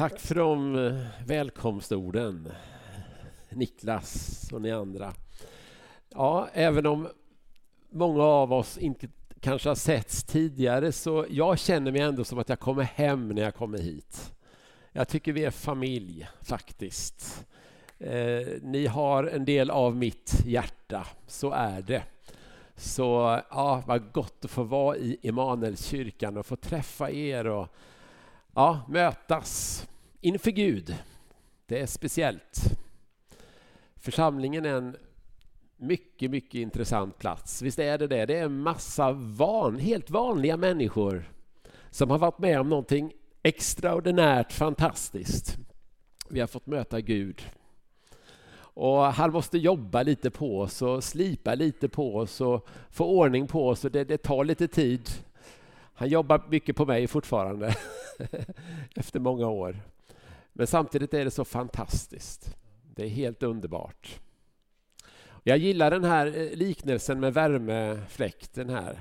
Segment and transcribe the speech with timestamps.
[0.00, 2.52] Tack för de eh, välkomstorden,
[3.50, 5.14] Niklas och ni andra.
[6.08, 7.08] Ja, även om
[7.90, 9.08] många av oss inte
[9.40, 13.42] kanske har setts tidigare så jag känner mig ändå som att jag kommer hem när
[13.42, 14.34] jag kommer hit.
[14.92, 17.46] Jag tycker vi är familj, faktiskt.
[17.98, 22.02] Eh, ni har en del av mitt hjärta, så är det.
[22.76, 27.68] Så ja, vad gott att få vara i Emanuelskyrkan och få träffa er och
[28.54, 29.86] ja, mötas
[30.20, 30.96] inför Gud.
[31.66, 32.60] Det är speciellt.
[33.96, 34.96] Församlingen är en
[35.76, 37.62] mycket, mycket intressant plats.
[37.62, 38.26] Visst är det det?
[38.26, 41.30] Det är en massa van, helt vanliga människor
[41.90, 45.58] som har varit med om någonting extraordinärt fantastiskt.
[46.28, 47.42] Vi har fått möta Gud.
[48.72, 53.46] Och han måste jobba lite på oss och slipa lite på oss och få ordning
[53.46, 53.84] på oss.
[53.84, 55.10] Och det, det tar lite tid.
[56.00, 57.76] Han jobbar mycket på mig fortfarande
[58.94, 59.76] efter många år.
[60.52, 62.56] Men samtidigt är det så fantastiskt.
[62.94, 64.20] Det är helt underbart.
[65.42, 69.00] Jag gillar den här eh, liknelsen med värmefläkten här.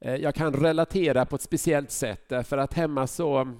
[0.00, 3.52] Eh, jag kan relatera på ett speciellt sätt därför att hemma så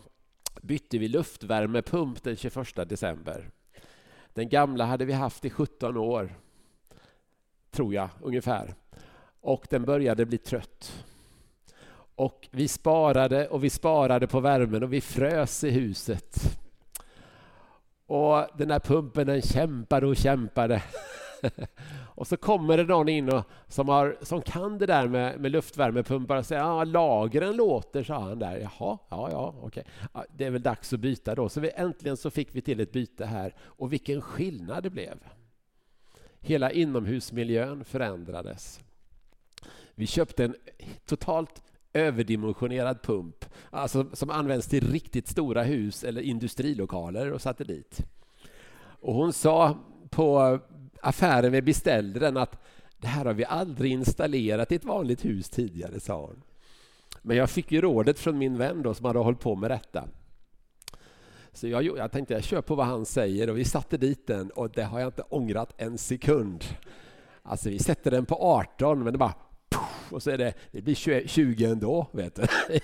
[0.62, 3.50] bytte vi luftvärmepump den 21 december.
[4.34, 6.34] Den gamla hade vi haft i 17 år,
[7.70, 8.74] tror jag, ungefär.
[9.40, 11.04] Och den började bli trött.
[12.20, 16.58] Och vi sparade och vi sparade på värmen och vi frös i huset.
[18.06, 20.82] Och den där pumpen den kämpade och kämpade.
[22.14, 25.52] och så kommer det någon in och, som, har, som kan det där med, med
[25.52, 28.56] luftvärmepumpar och säger ja, lagren låter, sa han där.
[28.56, 29.84] Jaha, ja, ja, okej.
[30.14, 31.48] Ja, det är väl dags att byta då.
[31.48, 35.18] Så vi, äntligen så fick vi till ett byte här och vilken skillnad det blev.
[36.40, 38.80] Hela inomhusmiljön förändrades.
[39.94, 40.54] Vi köpte en
[41.06, 48.00] totalt överdimensionerad pump alltså som används till riktigt stora hus eller industrilokaler och satte dit.
[49.00, 49.78] Och hon sa
[50.10, 50.58] på
[51.00, 52.62] affären vi beställde den att
[52.98, 56.42] det här har vi aldrig installerat i ett vanligt hus tidigare, sa hon.
[57.22, 60.08] Men jag fick ju rådet från min vän då, som hade hållit på med detta.
[61.52, 64.50] Så jag, jag tänkte jag kör på vad han säger och vi satte dit den
[64.50, 66.64] och det har jag inte ångrat en sekund.
[67.42, 69.34] Alltså vi sätter den på 18 men det bara
[70.12, 72.06] och så är det, det blir 20 ändå.
[72.12, 72.46] Vet du.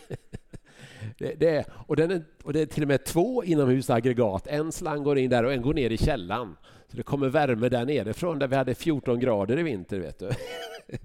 [1.19, 4.47] Det, det, och, den är, och det är till och med två inomhusaggregat.
[4.47, 6.57] En slang går in där och en går ner i källan.
[6.91, 9.99] Så det kommer värme där nerifrån där vi hade 14 grader i vinter.
[9.99, 10.31] Vet du.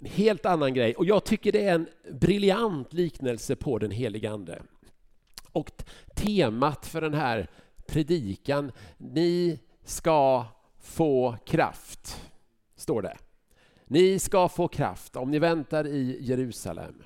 [0.00, 0.94] En helt annan grej.
[0.94, 4.62] Och jag tycker det är en briljant liknelse på den helige Ande.
[5.52, 5.70] Och
[6.14, 7.50] temat för den här
[7.86, 10.44] predikan, ni ska
[10.80, 12.22] få kraft,
[12.76, 13.16] står det.
[13.88, 17.02] Ni ska få kraft om ni väntar i Jerusalem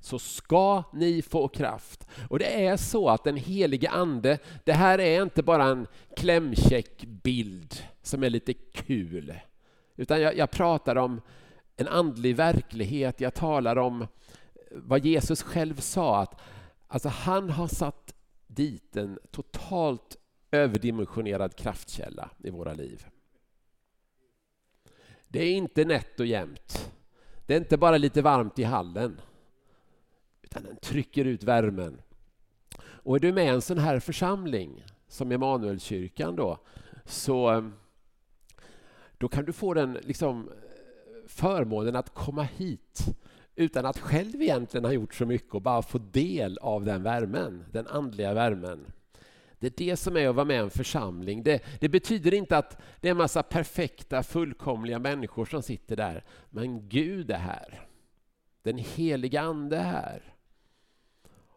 [0.00, 2.06] så ska ni få kraft.
[2.28, 5.86] Och det är så att den helige Ande, det här är inte bara en
[6.16, 9.34] klämkäck bild som är lite kul.
[9.96, 11.20] Utan jag, jag pratar om
[11.76, 14.06] en andlig verklighet, jag talar om
[14.70, 16.40] vad Jesus själv sa, att
[16.88, 18.14] alltså han har satt
[18.46, 20.16] dit en totalt
[20.50, 23.06] överdimensionerad kraftkälla i våra liv.
[25.34, 26.92] Det är inte nätt och jämnt.
[27.46, 29.20] Det är inte bara lite varmt i hallen.
[30.42, 32.00] Utan den trycker ut värmen.
[32.80, 36.58] Och är du med i en sån här församling som Emanuelskyrkan då,
[37.04, 37.70] så
[39.18, 40.50] då kan du få den liksom
[41.26, 43.04] förmånen att komma hit
[43.54, 47.64] utan att själv egentligen ha gjort så mycket och bara få del av den värmen,
[47.72, 48.86] den andliga värmen.
[49.64, 51.42] Det är det som är att vara med i en församling.
[51.42, 56.24] Det, det, betyder inte att det är en massa perfekta, fullkomliga människor som sitter där.
[56.50, 57.86] Men Gud är här.
[58.62, 60.34] Den heliga Ande är här.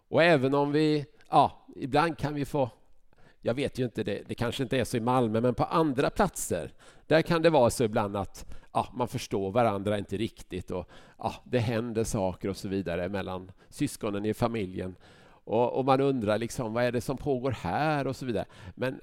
[0.07, 2.69] Och även om vi, ja, ibland kan vi få
[3.41, 6.09] jag vet ju inte, det, det kanske inte är så i Malmö, men på andra
[6.09, 6.71] platser
[7.07, 11.33] där kan det vara så ibland att ja, man förstår varandra inte riktigt och ja,
[11.43, 14.95] det händer saker och så vidare mellan syskonen i familjen.
[15.47, 18.45] Och, och, man undrar liksom, vad är det som pågår här och så vidare.
[18.75, 18.99] Men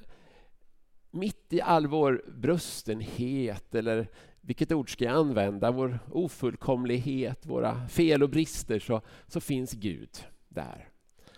[1.11, 4.09] mitt i all vår brustenhet, eller
[4.41, 10.11] vilket ord ska jag använda, vår ofullkomlighet, våra fel och brister, så, så finns Gud
[10.49, 10.89] där.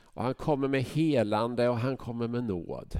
[0.01, 2.99] Och Han kommer med helande och han kommer med nåd.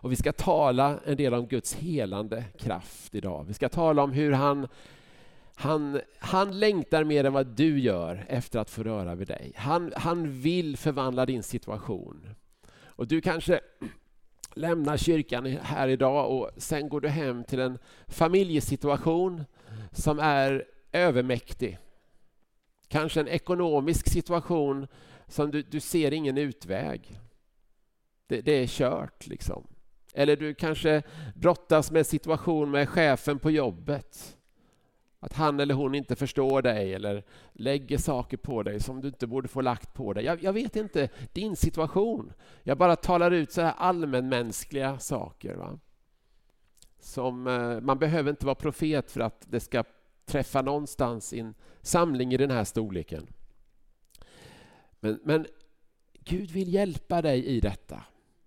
[0.00, 3.44] Och Vi ska tala en del om Guds helande kraft idag.
[3.48, 4.68] Vi ska tala om hur han
[5.60, 9.52] han, han längtar mer än vad du gör efter att få röra vid dig.
[9.56, 12.34] Han, han vill förvandla din situation.
[12.80, 13.60] Och Du kanske
[14.54, 19.44] lämnar kyrkan här idag och sen går du hem till en familjesituation
[19.92, 21.78] som är övermäktig.
[22.88, 24.86] Kanske en ekonomisk situation
[25.26, 27.20] som du, du ser ingen utväg.
[28.26, 29.66] Det, det är kört liksom.
[30.14, 31.02] Eller du kanske
[31.34, 34.37] brottas med en situation med chefen på jobbet.
[35.20, 39.26] Att han eller hon inte förstår dig eller lägger saker på dig som du inte
[39.26, 40.24] borde få lagt på dig.
[40.24, 42.32] Jag, jag vet inte din situation.
[42.62, 45.54] Jag bara talar ut så här allmänmänskliga saker.
[45.54, 45.78] Va?
[47.00, 49.84] Som, eh, man behöver inte vara profet för att det ska
[50.26, 53.26] träffa någonstans i en samling i den här storleken.
[55.00, 55.46] Men, men
[56.24, 58.02] Gud vill hjälpa dig i detta.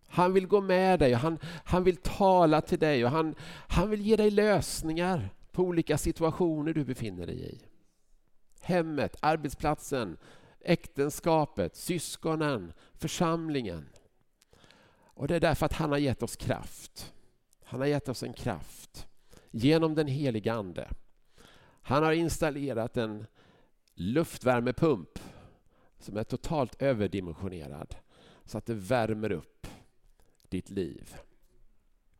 [0.07, 3.35] Han vill gå med dig och han, han vill tala till dig och han,
[3.67, 7.61] han vill ge dig lösningar på olika situationer du befinner dig i.
[8.61, 10.17] Hemmet, arbetsplatsen,
[10.59, 13.89] äktenskapet, syskonen, församlingen.
[15.13, 17.13] Och Det är därför att han har gett oss kraft.
[17.63, 19.07] Han har gett oss en kraft
[19.51, 20.89] genom den helige Ande.
[21.81, 23.25] Han har installerat en
[23.93, 25.19] luftvärmepump
[25.99, 27.95] som är totalt överdimensionerad
[28.45, 29.67] så att det värmer upp
[30.49, 31.15] ditt liv.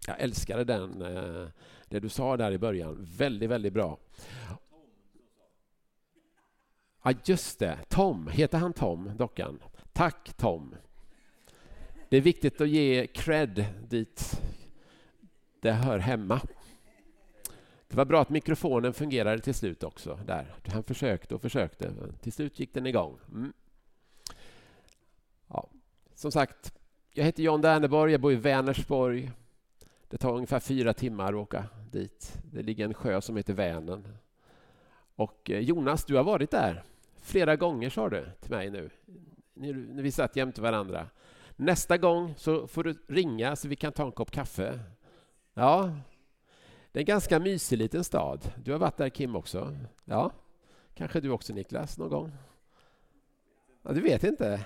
[0.08, 1.48] Jag älskade den, eh,
[1.88, 3.08] det du sa där i början.
[3.18, 3.98] Väldigt, väldigt bra.
[7.04, 7.78] Ja, just det.
[7.90, 8.28] Tom.
[8.28, 9.60] Heter han Tom, dockan?
[9.94, 10.76] Tack, Tom.
[12.10, 14.42] Det är viktigt att ge cred dit
[15.62, 16.42] det hör hemma.
[17.88, 20.20] Det var bra att mikrofonen fungerade till slut också.
[20.26, 20.56] där.
[20.68, 21.94] Han försökte och försökte.
[22.22, 23.20] Till slut gick den igång.
[23.32, 23.54] Mm.
[25.48, 25.70] Ja.
[26.14, 26.74] Som sagt,
[27.14, 29.32] jag heter John Derneborg, jag bor i Vänersborg.
[30.12, 32.42] Det tar ungefär fyra timmar att åka dit.
[32.44, 34.18] Det ligger en sjö som heter Vänern.
[35.16, 36.84] Och eh, Jonas, du har varit där
[37.22, 38.90] flera gånger sa du till mig nu,
[39.94, 41.08] när vi satt jämte varandra.
[41.56, 44.80] Nästa gång så får du ringa så vi kan ta en kopp kaffe.
[45.54, 45.96] Ja,
[46.92, 48.52] det är en ganska mysig liten stad.
[48.64, 49.76] Du har varit där Kim också?
[50.06, 50.32] Ja,
[50.94, 52.32] kanske du också Niklas någon gång?
[53.84, 54.66] Ja, du vet inte?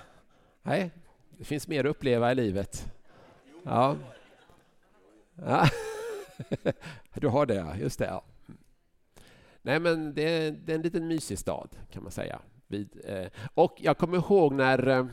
[0.62, 0.90] Nej,
[1.38, 2.92] det finns mer att uppleva i livet.
[3.64, 3.96] Ja
[5.36, 5.68] ja.
[7.14, 8.04] Du har det, just det.
[8.04, 8.24] Ja.
[9.62, 12.38] Nej, men det är, det är en liten mysig stad kan man säga.
[12.66, 15.06] Vid, eh, och jag kommer ihåg när eh,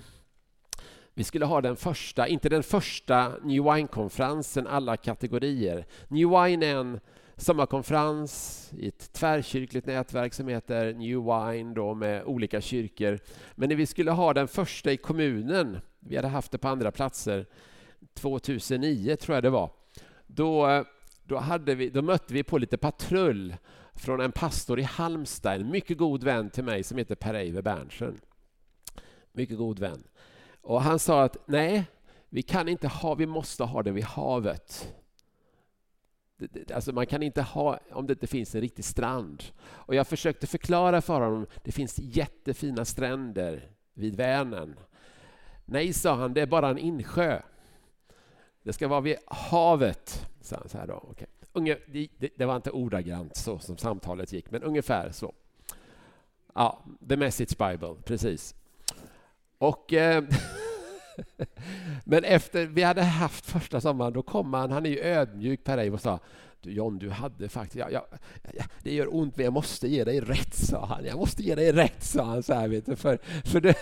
[1.14, 5.86] vi skulle ha den första, inte den första New Wine-konferensen, alla kategorier.
[6.08, 7.00] New Wine är en
[7.38, 13.20] sommarkonferens i ett tvärkyrkligt nätverk som heter New Wine då med olika kyrkor.
[13.56, 16.92] Men när vi skulle ha den första i kommunen, vi hade haft det på andra
[16.92, 17.46] platser,
[18.14, 19.70] 2009 tror jag det var,
[20.36, 20.86] då,
[21.24, 23.56] då, hade vi, då mötte vi på lite patrull
[23.96, 28.20] från en pastor i Halmstad, en mycket god vän till mig som heter Per-Eive Berntsen.
[29.32, 30.04] Mycket god vän.
[30.62, 31.86] Och han sa att nej,
[32.30, 34.94] vi kan inte ha, vi måste ha det vid havet.
[36.74, 39.44] Alltså man kan inte ha om det inte finns en riktig strand.
[39.64, 44.76] Och jag försökte förklara för honom, det finns jättefina stränder vid Vänern.
[45.66, 47.42] Nej, sa han, det är bara en insjö.
[48.64, 50.94] Det ska vara vid havet, sa han så här då.
[51.12, 51.28] Okay.
[51.54, 51.78] Unge,
[52.18, 55.34] det, det, var inte ordagrant så som samtalet gick, men ungefär så.
[56.56, 58.56] Ja, The Message Bible, precis.
[59.58, 59.94] Och...
[59.94, 60.24] Eh,
[62.04, 65.94] men efter vi hade haft första sommaren, då kom han, han är ju ödmjuk Per
[65.94, 66.20] och sa
[66.66, 67.86] John, du hade faktiskt...
[67.92, 68.08] Ja,
[68.54, 71.06] ja, det gör ont, men jag måste ge dig rätt, sa han.
[71.06, 72.44] Jag måste ge dig rätt, sa han.
[72.44, 73.78] Så här, vet du, för för det,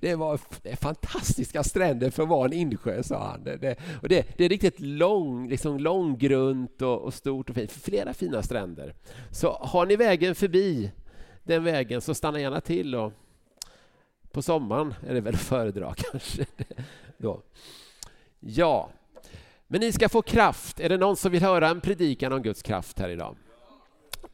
[0.00, 3.44] det var är fantastiska stränder för att vara en insjö, sa han.
[3.44, 7.72] Det, det, och det, det är riktigt lång, liksom långgrunt och, och stort och fint.
[7.72, 8.94] Flera fina stränder.
[9.30, 10.90] Så har ni vägen förbi
[11.42, 12.94] den vägen, så stanna gärna till.
[12.94, 13.12] Och,
[14.36, 16.46] på sommaren är det väl att föredra kanske.
[17.18, 17.42] Då.
[18.40, 18.90] Ja,
[19.66, 20.80] men ni ska få kraft.
[20.80, 23.36] Är det någon som vill höra en predikan om Guds kraft här idag?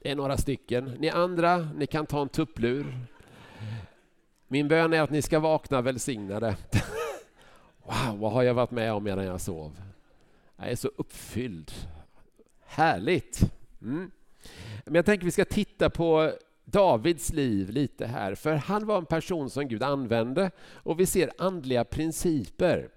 [0.01, 0.85] Det är några stycken.
[0.99, 2.99] Ni andra, ni kan ta en tupplur.
[4.49, 6.57] Min bön är att ni ska vakna välsignade.
[7.85, 9.83] Wow, vad har jag varit med om medan jag sov?
[10.57, 11.73] Jag är så uppfylld.
[12.67, 13.41] Härligt!
[13.83, 14.11] Mm.
[14.85, 16.33] Men jag tänker vi ska titta på
[16.65, 21.31] Davids liv lite här, för han var en person som Gud använde och vi ser
[21.39, 22.89] andliga principer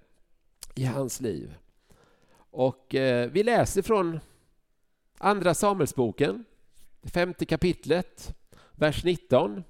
[0.74, 1.54] i hans liv.
[2.56, 4.20] Och eh, vi läser från
[5.18, 6.44] Andra Samuelsboken,
[7.02, 8.34] femte kapitlet,
[8.72, 9.64] vers 19.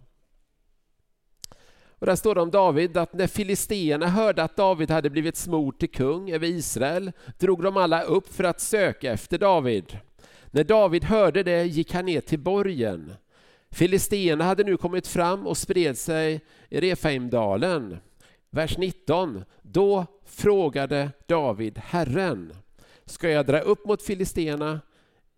[1.89, 5.79] Och där står det om David att när filisteerna hörde att David hade blivit smord
[5.79, 9.99] till kung över Israel drog de alla upp för att söka efter David.
[10.47, 13.15] När David hörde det gick han ner till borgen.
[13.71, 17.99] Filisteerna hade nu kommit fram och spred sig i Refaimdalen.
[18.51, 19.45] Vers 19.
[19.63, 22.53] Då frågade David Herren
[23.07, 24.81] Ska jag dra upp mot filisterna?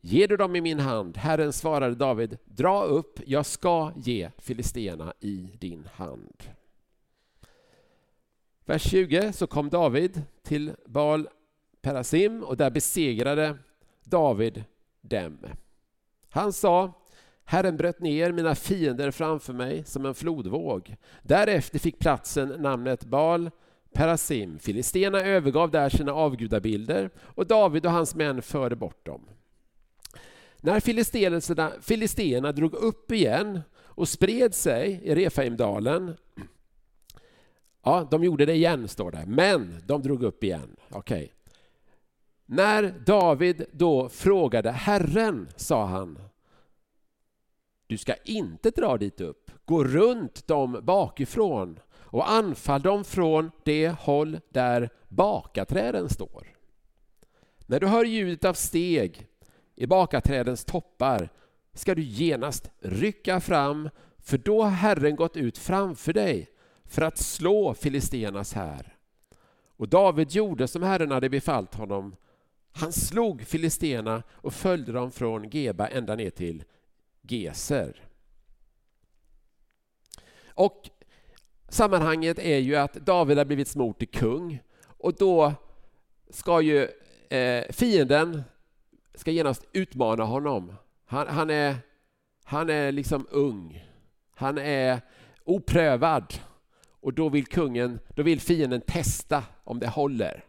[0.01, 1.17] Ger du dem i min hand?
[1.17, 6.43] Herren svarade David, dra upp, jag ska ge filisterna i din hand.
[8.65, 11.29] Vers 20, så kom David till Baal
[11.83, 13.59] Perasim och där besegrade
[14.05, 14.65] David
[15.01, 15.39] dem.
[16.31, 16.93] Han sa
[17.45, 20.97] Herren bröt ner mina fiender framför mig som en flodvåg.
[21.23, 23.51] Därefter fick platsen namnet Baal
[23.93, 24.59] Perasim.
[24.59, 29.29] Filisterna övergav där sina avgudabilder och David och hans män förde bort dem.
[30.61, 36.17] När filisterna drog upp igen och spred sig i Refaimdalen
[37.89, 39.25] Ja, de gjorde det igen, står det.
[39.27, 40.77] Men de drog upp igen.
[40.91, 41.23] Okej.
[41.23, 41.29] Okay.
[42.47, 46.19] När David då frågade Herren, sa han,
[47.87, 49.51] du ska inte dra dit upp.
[49.65, 56.47] Gå runt dem bakifrån och anfall dem från det håll där bakaträden står.
[57.67, 59.27] När du hör ljudet av steg
[59.75, 61.29] i bakaträdens toppar
[61.75, 66.49] ska du genast rycka fram, för då har Herren gått ut framför dig
[66.85, 68.97] för att slå filisternas här.
[69.77, 72.17] Och David gjorde som Herren hade befallt honom.
[72.73, 76.65] Han slog filisterna och följde dem från Geba ända ner till
[77.23, 78.05] Geser.
[80.55, 80.91] Och
[81.69, 85.53] sammanhanget är ju att David har blivit smort till kung och då
[86.31, 86.89] ska ju
[87.31, 88.43] eh, fienden
[89.15, 90.73] ska genast utmana honom.
[91.07, 91.77] Han, han, är,
[92.45, 93.85] han är liksom ung.
[94.35, 95.01] Han är
[95.45, 96.35] oprövad.
[97.01, 100.45] Och då vill kungen, då vill fienden testa om det håller.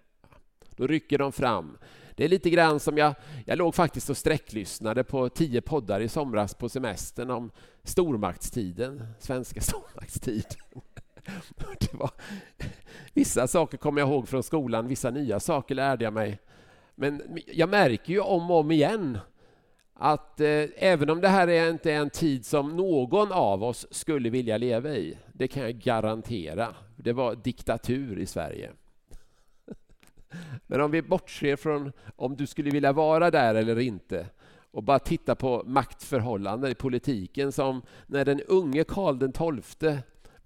[0.75, 1.77] Då rycker de fram.
[2.15, 6.07] Det är lite grann som jag, jag låg faktiskt och sträcklyssnade på tio poddar i
[6.07, 7.51] somras på semestern om
[7.83, 10.81] stormaktstiden, svenska stormaktstiden.
[11.79, 12.11] Det var,
[13.13, 16.39] vissa saker kommer jag ihåg från skolan, vissa nya saker lärde jag mig.
[16.95, 19.17] Men jag märker ju om och om igen
[19.93, 23.87] att eh, även om det här är inte är en tid som någon av oss
[23.91, 26.75] skulle vilja leva i, det kan jag garantera.
[26.95, 28.71] Det var diktatur i Sverige.
[30.67, 34.25] Men om vi bortser från om du skulle vilja vara där eller inte
[34.71, 39.97] och bara titta på maktförhållanden i politiken som när den unge Karl XII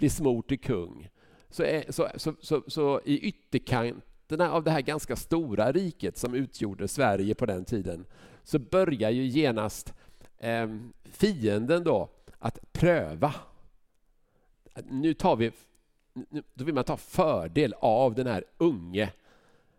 [0.04, 1.10] till smord till kung
[1.50, 6.34] så, är, så, så, så, så i ytterkanterna av det här ganska stora riket som
[6.34, 8.06] utgjorde Sverige på den tiden
[8.44, 9.94] så börjar ju genast
[10.38, 10.68] eh,
[11.04, 13.34] fienden då att pröva.
[14.90, 15.52] Nu tar vi,
[16.14, 19.14] nu, då vill man ta fördel av den här unge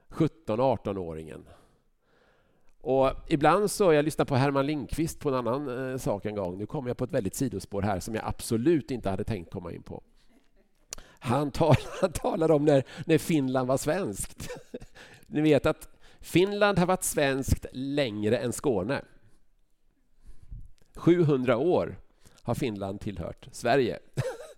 [0.09, 1.45] 17-18-åringen.
[2.81, 6.59] Och ibland så, jag lyssnade på Herman Lindqvist på en annan eh, sak en gång.
[6.59, 9.73] Nu kommer jag på ett väldigt sidospår här som jag absolut inte hade tänkt komma
[9.73, 10.03] in på.
[11.25, 14.49] Han, tal, han talar om när, när Finland var svenskt.
[15.27, 15.89] Ni vet att
[16.21, 19.03] Finland har varit svenskt längre än Skåne.
[20.95, 21.97] 700 år
[22.43, 23.99] har Finland tillhört Sverige.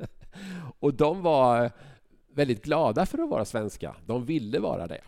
[0.78, 1.70] Och de var
[2.35, 3.96] väldigt glada för att vara svenska.
[4.06, 5.00] De ville vara det.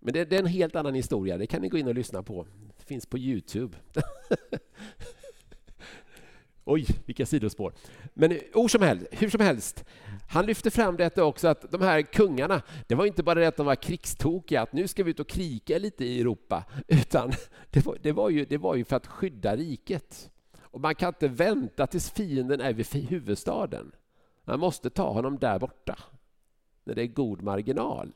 [0.00, 1.38] Men det, det, är en helt annan historia.
[1.38, 2.46] Det kan ni gå in och lyssna på.
[2.78, 3.76] Det finns på Youtube.
[6.64, 7.72] Oj, vilka sidospår.
[8.14, 9.84] Men hur som helst, hur som helst
[10.28, 13.56] han lyfter fram detta också att de här kungarna, det var inte bara det att
[13.56, 17.32] de var krigstokiga, att nu ska vi ut och kriga lite i Europa, utan
[17.70, 20.30] det var, det var, ju, det var ju för att skydda riket.
[20.60, 23.92] Och man kan inte vänta tills fienden är vid huvudstaden.
[24.44, 25.98] Man måste ta honom där borta,
[26.84, 28.12] när det är god marginal.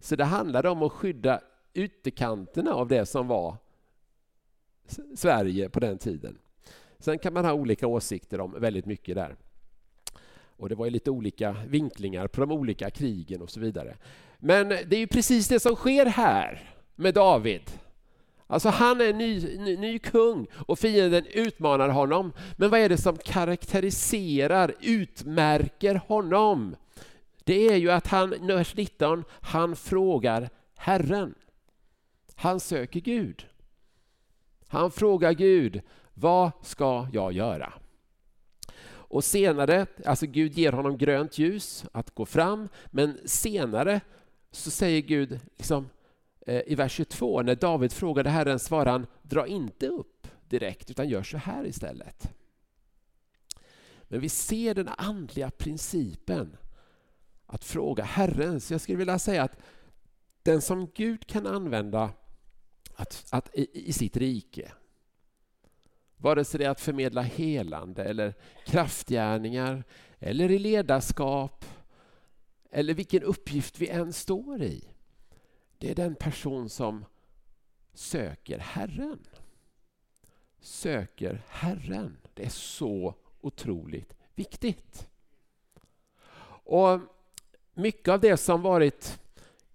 [0.00, 1.40] Så det handlade om att skydda
[1.74, 3.56] ytterkanterna av det som var
[5.16, 6.38] Sverige på den tiden.
[6.98, 9.36] Sen kan man ha olika åsikter om väldigt mycket där.
[10.56, 13.96] Och det var lite olika vinklingar på de olika krigen och så vidare.
[14.38, 17.70] Men det är ju precis det som sker här med David.
[18.46, 22.32] Alltså han är ny, ny, ny, kung och fienden utmanar honom.
[22.56, 26.76] Men vad är det som karaktäriserar, utmärker honom?
[27.44, 31.34] Det är ju att han, vers 19, han frågar Herren.
[32.34, 33.46] Han söker Gud.
[34.68, 35.80] Han frågar Gud,
[36.14, 37.72] vad ska jag göra?
[39.16, 44.00] Och senare, alltså Gud ger honom grönt ljus att gå fram, men senare
[44.50, 45.88] så säger Gud liksom,
[46.46, 51.08] eh, i vers 22, när David frågade Herren svarar han, dra inte upp direkt, utan
[51.08, 52.32] gör så här istället.
[54.02, 56.56] Men vi ser den andliga principen
[57.46, 58.60] att fråga Herren.
[58.60, 59.58] Så jag skulle vilja säga att
[60.42, 62.10] den som Gud kan använda
[62.94, 64.72] att, att i, i sitt rike,
[66.16, 69.84] Vare sig det är att förmedla helande eller kraftgärningar
[70.18, 71.64] eller i ledarskap
[72.70, 74.84] eller vilken uppgift vi än står i.
[75.78, 77.04] Det är den person som
[77.94, 79.26] söker Herren.
[80.60, 82.16] Söker Herren.
[82.34, 85.08] Det är så otroligt viktigt.
[86.64, 87.00] Och
[87.78, 89.18] Mycket av det som varit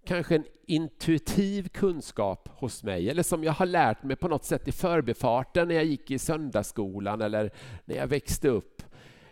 [0.03, 4.67] kanske en intuitiv kunskap hos mig eller som jag har lärt mig på något sätt
[4.67, 7.51] i förbifarten när jag gick i söndagsskolan eller
[7.85, 8.83] när jag växte upp.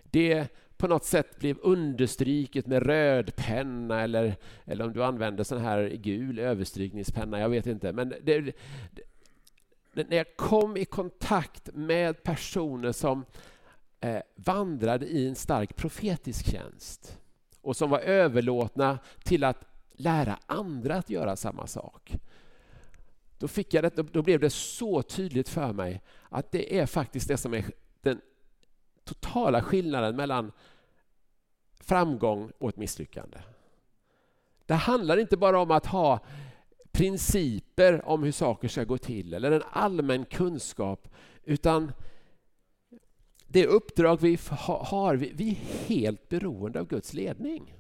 [0.04, 5.62] Det på något sätt blev understryket med röd penna eller, eller om du använder sån
[5.62, 7.94] här gul överstrykningspenna, jag vet inte.
[7.94, 8.42] Men det,
[9.94, 13.26] det, när jag kom i kontakt med personer som
[14.00, 17.20] eh, vandrade i en stark profetisk tjänst
[17.62, 19.69] och som var överlåtna till att
[20.00, 22.16] lära andra att göra samma sak.
[23.38, 27.28] Då, fick jag det, då blev det så tydligt för mig att det är faktiskt
[27.28, 27.66] det som är
[28.02, 28.22] den
[29.04, 30.52] totala skillnaden mellan
[31.80, 33.38] framgång och ett misslyckande.
[34.66, 36.20] Det handlar inte bara om att ha
[36.92, 41.08] principer om hur saker ska gå till eller en allmän kunskap
[41.44, 41.92] utan
[43.48, 47.79] det uppdrag vi har, vi är helt beroende av Guds ledning.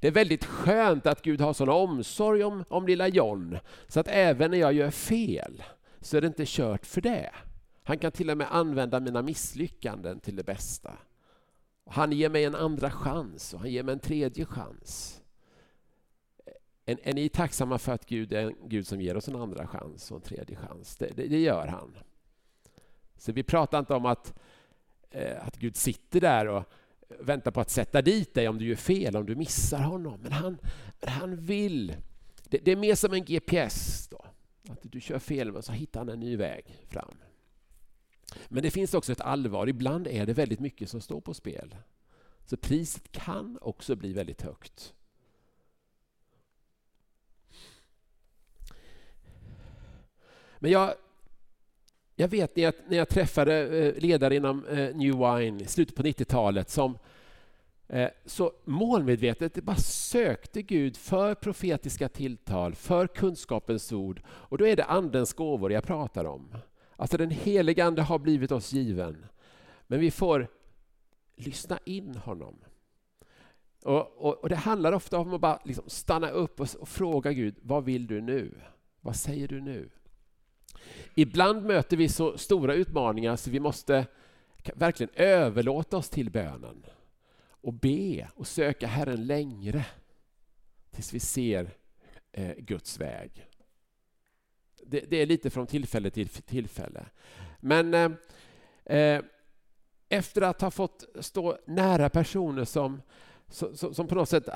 [0.00, 4.08] Det är väldigt skönt att Gud har sån omsorg om, om lilla John så att
[4.08, 5.62] även när jag gör fel
[6.00, 7.30] så är det inte kört för det.
[7.82, 10.92] Han kan till och med använda mina misslyckanden till det bästa.
[11.86, 15.20] Han ger mig en andra chans och han ger mig en tredje chans.
[16.86, 19.66] Är, är ni tacksamma för att Gud är en Gud som ger oss en andra
[19.66, 20.96] chans och en tredje chans?
[20.96, 21.96] Det, det, det gör han.
[23.16, 24.34] Så vi pratar inte om att,
[25.10, 26.64] eh, att Gud sitter där och
[27.18, 30.20] väntar på att sätta dit dig om du gör fel, om du missar honom.
[30.20, 30.58] Men han,
[31.00, 31.96] han vill.
[32.48, 34.08] Det, det är mer som en GPS.
[34.08, 34.24] Då.
[34.68, 37.14] Att du kör fel, men så hittar han en ny väg fram.
[38.48, 39.68] Men det finns också ett allvar.
[39.68, 41.76] Ibland är det väldigt mycket som står på spel.
[42.44, 44.94] Så priset kan också bli väldigt högt.
[50.58, 50.94] Men jag,
[52.20, 55.96] jag vet när jag, när jag träffade eh, ledare inom eh, New Wine i slutet
[55.96, 56.98] på 90-talet som
[57.88, 64.22] eh, så målmedvetet bara sökte Gud för profetiska tilltal, för kunskapens ord.
[64.28, 66.54] Och då är det Andens gåvor jag pratar om.
[66.96, 69.26] Alltså den helige Ande har blivit oss given.
[69.86, 70.48] Men vi får
[71.36, 72.64] lyssna in honom.
[73.82, 77.32] Och, och, och Det handlar ofta om att bara liksom stanna upp och, och, fråga
[77.32, 78.54] Gud, vad vill du nu?
[79.00, 79.90] Vad säger du nu?
[81.14, 84.06] Ibland möter vi så stora utmaningar så vi måste
[84.74, 86.84] verkligen överlåta oss till bönen
[87.42, 89.86] och be och söka Herren längre
[90.90, 91.70] tills vi ser
[92.32, 93.50] eh, Guds väg
[94.90, 97.06] det, det, är lite från tillfälle till tillfälle.
[97.60, 98.10] Men eh,
[98.96, 99.22] eh
[100.12, 103.02] efter att ha fått stå nära personer som,
[103.48, 104.48] som, som på något sätt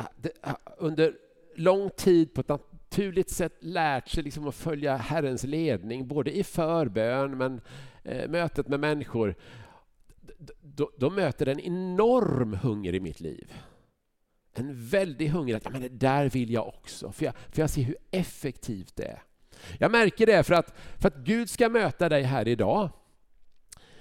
[0.76, 1.16] under
[1.54, 2.50] lång tid på ett
[2.94, 7.60] naturligt sätt lärt sig liksom att följa Herrens ledning, både i förbön men
[8.02, 9.34] eh, mötet med människor,
[10.62, 13.52] då, då möter en enorm hunger i mitt liv.
[14.54, 17.70] En väldig hunger att ja, men det där vill jag också, för jag, för jag
[17.70, 19.22] ser hur effektivt det är.
[19.78, 22.90] Jag märker det för att, för att Gud ska möta dig här idag.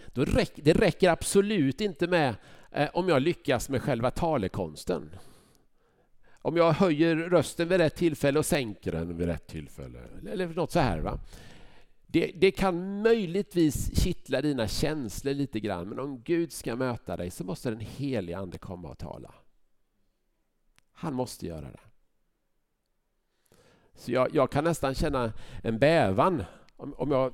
[0.07, 2.35] Då räck, det räcker absolut inte med
[2.71, 5.09] eh, om jag lyckas med själva talekonsten.
[6.45, 9.99] Om jag höjer rösten vid rätt tillfälle och sänker den vid rätt tillfälle.
[10.29, 10.99] Eller något så här.
[10.99, 11.19] Va?
[12.07, 17.29] Det, det, kan möjligtvis kittla dina känslor lite grann men om Gud ska möta dig
[17.31, 19.33] så måste den helige Ande komma och tala.
[20.91, 21.79] Han måste göra det.
[23.95, 26.43] Så jag, jag, kan nästan känna en bävan
[26.75, 27.33] om, om jag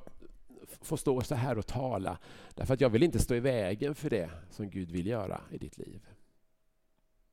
[0.82, 2.17] får stå så här och tala.
[2.56, 5.58] Därför att jag vill inte stå i vägen för det som Gud vill göra i
[5.58, 6.08] ditt liv.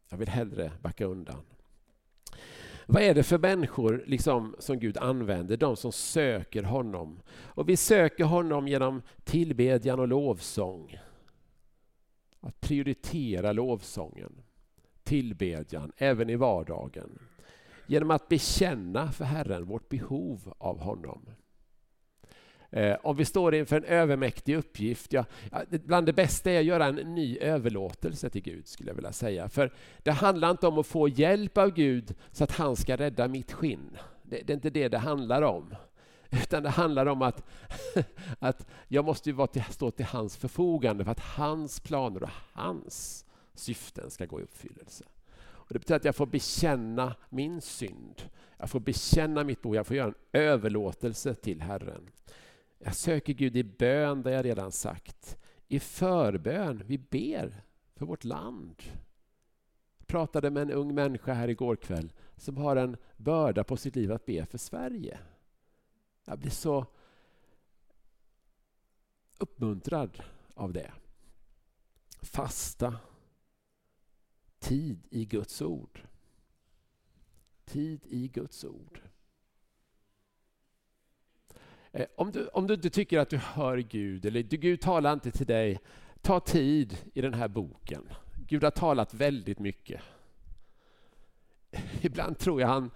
[0.08, 1.42] Jag vill hellre backa undan.
[2.86, 5.56] Vad är det för människor liksom, som Gud använder?
[5.56, 7.20] De som söker honom.
[7.28, 10.98] Och Vi söker honom genom tillbedjan och lovsång.
[12.40, 14.42] Att prioritera lovsången,
[15.02, 17.18] tillbedjan, även i vardagen
[17.86, 21.30] genom att bekänna för Herren vårt behov av honom.
[22.76, 25.24] Eh, om vi står inför en övermäktig uppgift, ja,
[25.70, 29.48] bland det bästa är att göra en ny överlåtelse till Gud, skulle jag vilja säga.
[29.48, 33.28] För det handlar inte om att få hjälp av Gud så att han ska rädda
[33.28, 33.96] mitt skinn.
[34.22, 35.74] Det, det är inte det det handlar om.
[36.30, 37.44] Utan det handlar om att,
[38.38, 43.26] att jag måste vara till, stå till hans förfogande för att hans planer och hans
[43.54, 45.04] syften ska gå i uppfyllelse.
[45.38, 48.22] Och det betyder att jag får bekänna min synd.
[48.58, 52.10] Jag får bekänna mitt behov, jag får göra en överlåtelse till Herren.
[52.78, 55.38] Jag söker Gud i bön, det har jag redan sagt.
[55.68, 57.62] I förbön, vi ber
[57.94, 58.82] för vårt land.
[59.98, 63.96] Jag pratade med en ung människa här igår kväll som har en börda på sitt
[63.96, 65.18] liv att be för Sverige.
[66.24, 66.86] Jag blir så
[69.38, 70.22] uppmuntrad
[70.54, 70.92] av det.
[72.22, 72.98] Fasta
[74.58, 76.00] tid i Guds ord.
[77.64, 79.00] Tid i Guds ord.
[81.96, 85.30] Eh, om du, om du inte tycker att du hör Gud, eller Gud talar inte
[85.30, 85.80] till dig,
[86.20, 88.08] ta tid i den här boken.
[88.48, 90.02] Gud har talat väldigt mycket.
[92.00, 92.90] Ibland tror jag han,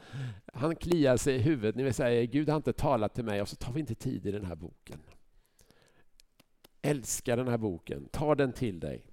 [0.52, 3.48] han kliar sig i huvudet när vi säger Gud har inte talat till mig och
[3.48, 5.00] så tar vi inte tid i den här boken.
[6.82, 9.04] Älska den här boken, ta den till dig.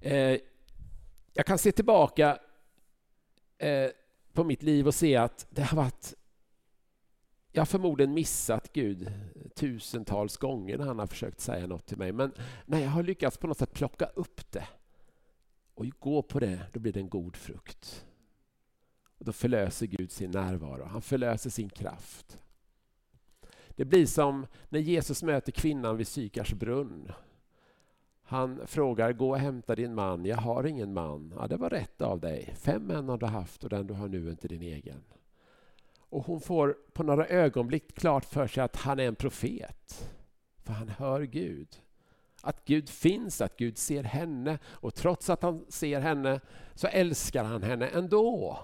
[0.00, 0.38] Eh,
[1.34, 2.38] jag kan se tillbaka
[3.58, 3.90] eh,
[4.32, 6.14] på mitt liv och se att det har varit
[7.52, 9.12] jag har förmodligen missat Gud
[9.54, 12.12] tusentals gånger när han har försökt säga något till mig.
[12.12, 12.32] Men
[12.66, 14.68] när jag har lyckats på något sätt plocka upp det
[15.74, 18.06] och gå på det, då blir det en god frukt.
[19.18, 22.38] Och då förlöser Gud sin närvaro, han förlöser sin kraft.
[23.68, 27.12] Det blir som när Jesus möter kvinnan vid Sykars brunn.
[28.22, 30.24] Han frågar, gå och hämta din man.
[30.24, 31.34] Jag har ingen man.
[31.36, 32.54] Ja, det var rätt av dig.
[32.56, 35.02] Fem män har du haft och den du har nu är inte din egen.
[36.12, 40.12] Och hon får på några ögonblick klart för sig att han är en profet.
[40.62, 41.82] För han hör Gud.
[42.42, 44.58] Att Gud finns, att Gud ser henne.
[44.66, 46.40] Och trots att han ser henne
[46.74, 48.58] så älskar han henne ändå.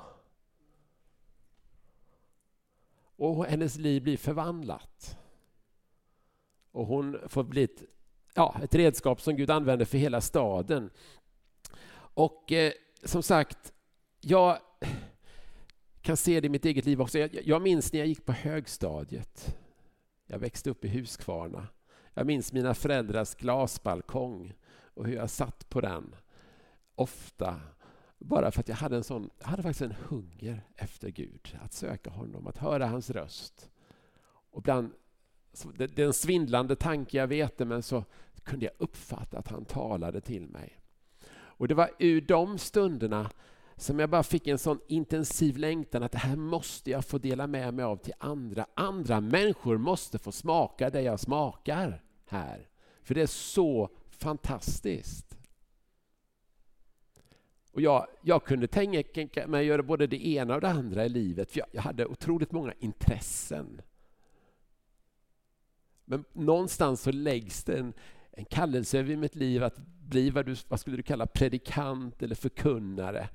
[3.17, 5.19] Och hennes liv blir förvandlat.
[6.71, 7.83] Och hon får bli ett,
[8.35, 10.91] ja, ett redskap som Gud använder för hela staden.
[11.95, 12.73] Och eh,
[13.05, 13.73] som sagt,
[14.21, 14.59] jag
[16.01, 17.19] kan se det i mitt eget liv också.
[17.19, 19.57] Jag, jag minns när jag gick på högstadiet.
[20.27, 21.67] Jag växte upp i Huskvarna.
[22.15, 24.55] Jag minns mina föräldrars glasbalkong
[24.95, 26.15] och hur jag satt på den
[26.95, 27.61] ofta.
[28.19, 31.59] Bara för att jag hade en sån, jag hade faktiskt en hunger efter Gud.
[31.63, 33.71] Att söka honom, att höra hans röst.
[34.51, 34.93] Och bland
[35.77, 38.05] det, det är en svindlande tanke, jag vet det, men så
[38.43, 40.81] kunde jag uppfatta att han talade till mig.
[41.31, 43.31] Och det var ur de stunderna
[43.79, 47.47] som jag bara fick en sån intensiv längtan att det här måste jag få dela
[47.47, 48.67] med mig av till andra.
[48.75, 52.69] Andra människor måste få smaka det jag smakar här.
[53.03, 55.39] För det är så fantastiskt.
[57.73, 61.09] Och jag, jag kunde tänka mig att göra både det ena och det andra i
[61.09, 63.81] livet, för jag, jag hade otroligt många intressen.
[66.05, 67.93] Men någonstans så läggs det en,
[68.31, 72.35] en kallelse över mitt liv att bli vad, du, vad skulle du kalla predikant eller
[72.35, 73.29] förkunnare.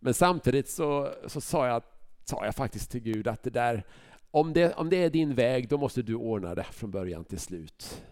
[0.00, 1.82] Men samtidigt så, så sa, jag,
[2.24, 3.84] sa jag faktiskt till Gud att det där,
[4.30, 7.38] om det, om det är din väg, då måste du ordna det från början till
[7.38, 8.02] slut.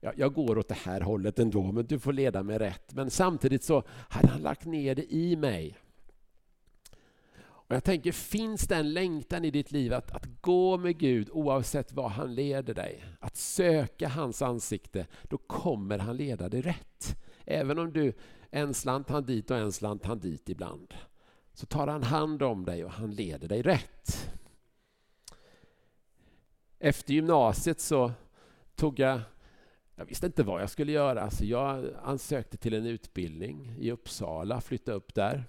[0.00, 2.94] Jag, jag går åt det här hållet ändå, men du får leda mig rätt.
[2.94, 5.78] Men samtidigt så hade han lagt ner det i mig.
[7.36, 11.28] Och jag tänker, finns det en längtan i ditt liv att, att gå med Gud
[11.32, 13.04] oavsett var han leder dig?
[13.20, 17.16] Att söka hans ansikte, då kommer han leda dig rätt.
[17.44, 18.12] Även om du
[18.50, 20.94] en slant han dit och en slant han dit ibland
[21.54, 24.30] så tar han hand om dig och han leder dig rätt.
[26.78, 28.12] Efter gymnasiet så
[28.74, 29.20] tog jag
[29.96, 34.60] jag visste inte vad jag skulle göra, så jag ansökte till en utbildning i Uppsala,
[34.60, 35.44] flyttade upp där.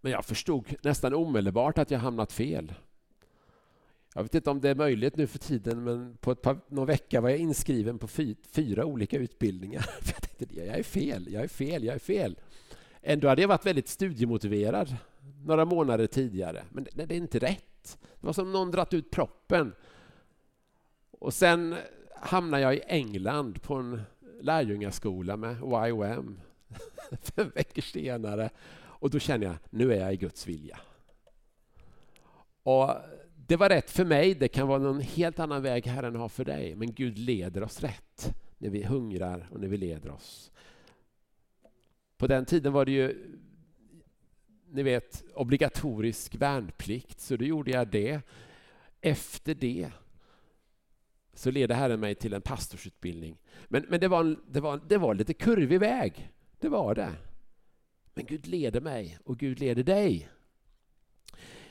[0.00, 2.74] Men jag förstod nästan omedelbart att jag hamnat fel.
[4.14, 6.86] Jag vet inte om det är möjligt nu för tiden, men på ett par, någon
[6.86, 9.86] vecka var jag inskriven på fy, fyra olika utbildningar.
[10.06, 12.38] Jag tänkte, jag är fel, jag är fel, jag är fel.
[13.02, 14.96] Ändå hade jag varit väldigt studiemotiverad
[15.44, 16.64] några månader tidigare.
[16.70, 17.98] Men det, det är inte rätt.
[18.20, 19.72] Det var som någon dratt ut proppen.
[21.10, 21.76] Och sen
[22.16, 24.02] hamnade jag i England på en
[24.40, 25.56] lärjungaskola med
[25.88, 26.40] YOM
[27.22, 28.50] fem veckor senare.
[28.80, 30.78] Och då känner jag, nu är jag i Guds vilja.
[32.62, 32.90] Och
[33.46, 36.44] det var rätt för mig, det kan vara någon helt annan väg Herren har för
[36.44, 36.74] dig.
[36.74, 40.50] Men Gud leder oss rätt när vi hungrar och när vi leder oss.
[42.18, 43.34] På den tiden var det ju
[44.70, 48.20] ni vet, obligatorisk värnplikt, så då gjorde jag det.
[49.00, 49.90] Efter det
[51.34, 53.38] så ledde Herren mig till en pastorsutbildning.
[53.68, 57.12] Men, men det, var, det, var, det var lite kurvig väg, det var det.
[58.14, 60.28] Men Gud leder mig och Gud leder dig.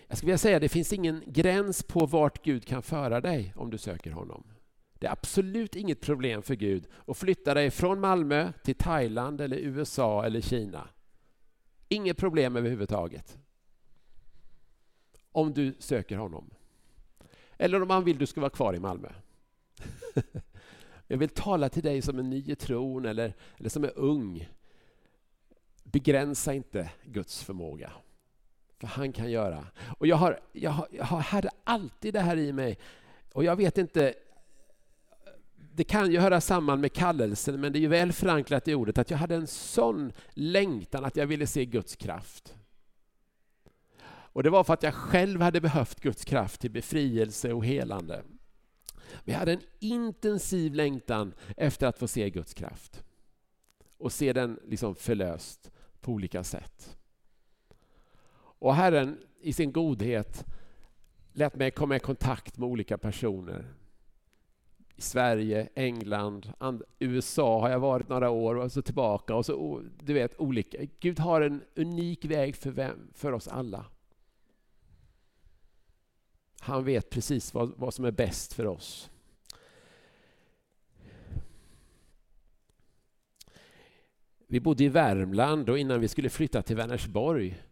[0.07, 3.53] Jag skulle vilja säga att det finns ingen gräns på vart Gud kan föra dig
[3.55, 4.43] om du söker honom.
[4.99, 9.57] Det är absolut inget problem för Gud att flytta dig från Malmö till Thailand, eller
[9.57, 10.89] USA eller Kina.
[11.89, 13.38] Inget problem överhuvudtaget.
[15.31, 16.49] Om du söker honom.
[17.57, 19.10] Eller om han vill du ska vara kvar i Malmö.
[21.07, 24.49] Jag vill tala till dig som är ny i tron eller, eller som är ung.
[25.83, 27.91] Begränsa inte Guds förmåga.
[28.77, 29.67] För han kan göra.
[29.97, 32.77] Och jag, har, jag, har, jag hade alltid det här i mig.
[33.33, 34.13] Och jag vet inte,
[35.77, 38.97] det kan ju höra samman med kallelsen, men det är ju väl förankrat i ordet
[38.97, 42.55] att jag hade en sån längtan att jag ville se Guds kraft.
[44.05, 48.23] Och det var för att jag själv hade behövt Guds kraft till befrielse och helande.
[49.23, 53.03] Men jag hade en intensiv längtan efter att få se Guds kraft.
[53.97, 56.97] Och se den liksom förlöst på olika sätt.
[58.59, 60.45] Och Herren i sin godhet
[61.33, 63.73] lät mig komma i kontakt med olika personer.
[64.97, 66.51] I Sverige, England,
[66.99, 69.36] USA har jag varit några år och så tillbaka.
[69.36, 70.77] och så Du vet, olika.
[70.99, 73.86] Gud har en unik väg för, vem, för oss alla.
[76.60, 79.10] Han vet precis vad, vad som är bäst för oss.
[84.47, 87.63] Vi bodde i Värmland och innan vi skulle flytta till Vänersborg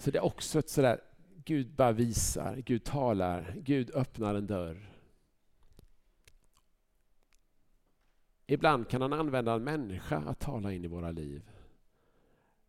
[0.00, 1.00] så det är också ett sådär,
[1.44, 4.90] Gud bara visar, Gud talar, Gud öppnar en dörr.
[8.52, 11.42] Ibland kan han använda en människa att tala in i våra liv.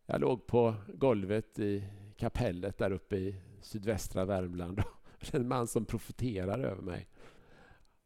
[0.06, 1.84] Jag låg på golvet i
[2.17, 7.08] kapellet där uppe i sydvästra Värmland och en man som profeterar över mig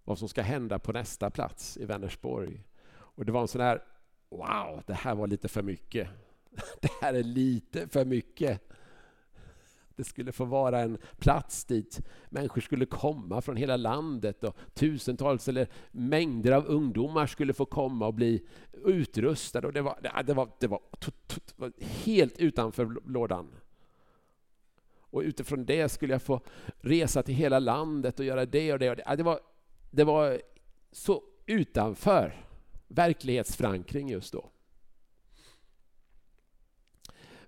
[0.04, 2.64] vad som ska hända på nästa plats i Vänersborg.
[2.88, 3.84] Och det var en sån här
[4.30, 6.10] Wow, det här var lite för mycket.
[6.82, 8.70] Det här är lite för mycket.
[9.96, 15.48] Det skulle få vara en plats dit människor skulle komma från hela landet och tusentals
[15.48, 18.46] eller mängder av ungdomar skulle få komma och bli
[18.86, 19.68] utrustade.
[19.68, 23.48] Och det, var, det, var, det, var, det var helt utanför lådan.
[25.16, 26.42] Och utifrån det skulle jag få
[26.78, 28.90] resa till hela landet och göra det och det.
[28.90, 29.16] Och det.
[29.16, 29.40] Det, var,
[29.92, 30.42] det var
[30.92, 32.46] så utanför
[32.88, 34.50] verklighetsförankring just då.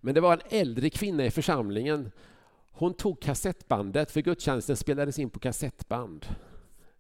[0.02, 2.12] Men det var en äldre kvinna i församlingen.
[2.80, 6.26] Hon tog kassettbandet, för gudstjänsten spelades in på kassettband.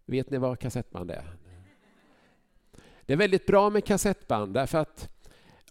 [0.05, 1.35] Vet ni vad kassettband är?
[3.05, 5.09] Det är väldigt bra med kassettband därför att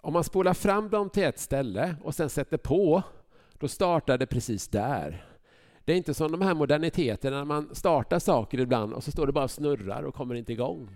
[0.00, 3.02] om man spolar fram dem till ett ställe och sen sätter på,
[3.52, 5.26] då startar det precis där.
[5.84, 9.26] Det är inte som de här moderniteterna när man startar saker ibland och så står
[9.26, 10.88] det bara och snurrar och kommer inte igång.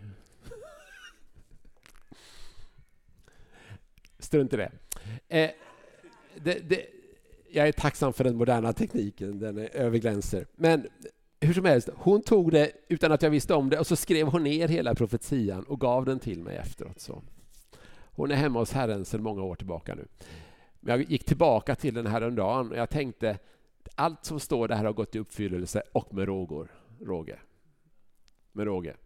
[4.18, 4.72] Strunt i det.
[5.28, 5.50] Eh,
[6.36, 6.99] det, det.
[7.52, 10.46] Jag är tacksam för den moderna tekniken, den är överglänser.
[10.56, 10.86] Men
[11.40, 14.26] hur som helst, hon tog det utan att jag visste om det och så skrev
[14.26, 17.00] hon ner hela profetian och gav den till mig efteråt.
[17.00, 17.22] Så.
[18.02, 20.06] Hon är hemma hos Herren sedan många år tillbaka nu.
[20.80, 23.38] Men jag gick tillbaka till den här dagen och jag tänkte
[23.94, 27.38] allt som står där har gått i uppfyllelse och med rågor, råge.
[28.52, 28.96] Med råge.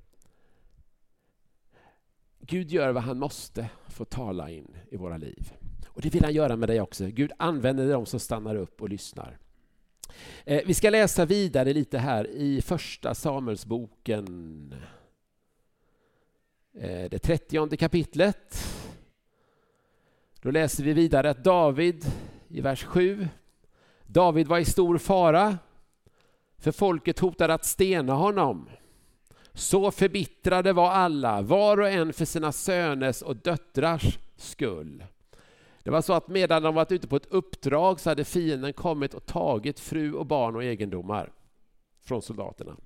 [2.41, 5.53] Gud gör vad han måste för att tala in i våra liv.
[5.95, 7.07] Och det vill han göra med dig också.
[7.07, 9.39] Gud använder dem som stannar upp och lyssnar.
[10.45, 14.75] Eh, vi ska läsa vidare lite här i första Samuelsboken.
[16.75, 18.65] Eh, det trettionde kapitlet.
[20.43, 22.05] Då läser vi vidare att David
[22.49, 23.29] i vers 7.
[24.03, 25.59] David var i stor fara
[26.59, 28.69] för folket hotade att stena honom.
[29.53, 35.05] Så förbittrade var alla, var och en för sina söners och döttrars skull.
[35.85, 39.15] Det var så att medan de varit ute på ett uppdrag så hade fienden kommit
[39.15, 41.33] och tagit fru och barn och egendomar
[42.01, 42.77] från soldaterna.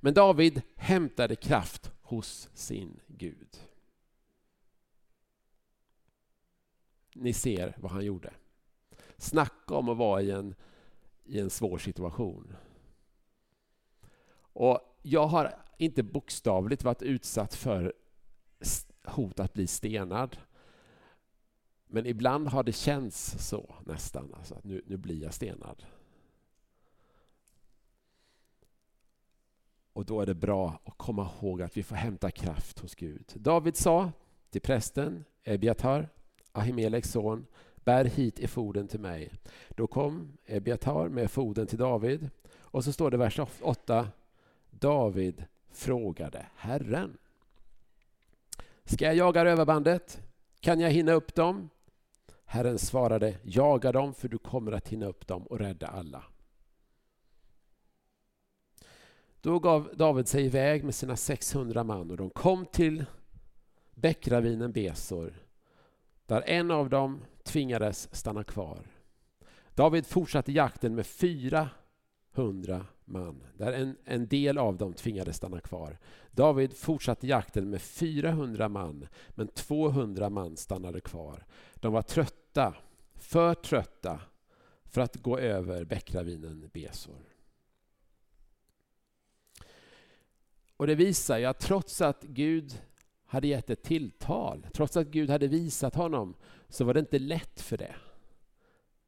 [0.00, 3.56] Men David hämtade kraft hos sin Gud.
[7.14, 8.32] Ni ser vad han gjorde.
[9.16, 10.54] Snacka om att vara i en,
[11.24, 12.56] i en svår situation.
[14.36, 17.92] Och jag har inte bokstavligt varit utsatt för
[19.04, 20.36] hot att bli stenad.
[21.94, 25.84] Men ibland har det känts så nästan, alltså att nu, nu blir jag stenad.
[29.92, 33.32] Och då är det bra att komma ihåg att vi får hämta kraft hos Gud.
[33.34, 34.12] David sa
[34.50, 36.08] till prästen Ebiatar,
[36.52, 39.32] Ahimeleks son, bär hit i foden till mig.
[39.68, 42.30] Då kom Ebiatar med foden till David.
[42.52, 44.08] Och så står det vers 8
[44.70, 47.16] David frågade Herren.
[48.84, 50.22] Ska jag jaga rövarbandet?
[50.60, 51.70] Kan jag hinna upp dem?
[52.54, 56.24] Herren svarade, jaga dem för du kommer att hinna upp dem och rädda alla.
[59.40, 63.04] Då gav David sig iväg med sina 600 man och de kom till
[63.94, 65.34] bäckravinen Besor
[66.26, 68.86] där en av dem tvingades stanna kvar.
[69.74, 75.98] David fortsatte jakten med 400 man, där en, en del av dem tvingades stanna kvar.
[76.30, 81.46] David fortsatte jakten med 400 man, men 200 man stannade kvar.
[81.74, 82.43] De var trötta,
[83.14, 84.20] för trötta,
[84.84, 87.34] för att gå över bäckravinen Besor.
[90.76, 92.82] Och det visar ju att trots att Gud
[93.26, 96.34] hade gett ett tilltal, trots att Gud hade visat honom,
[96.68, 97.94] så var det inte lätt för det.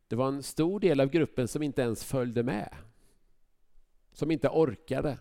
[0.09, 2.77] det var en stor del av gruppen som inte ens följde med.
[4.13, 5.19] Som inte orkade.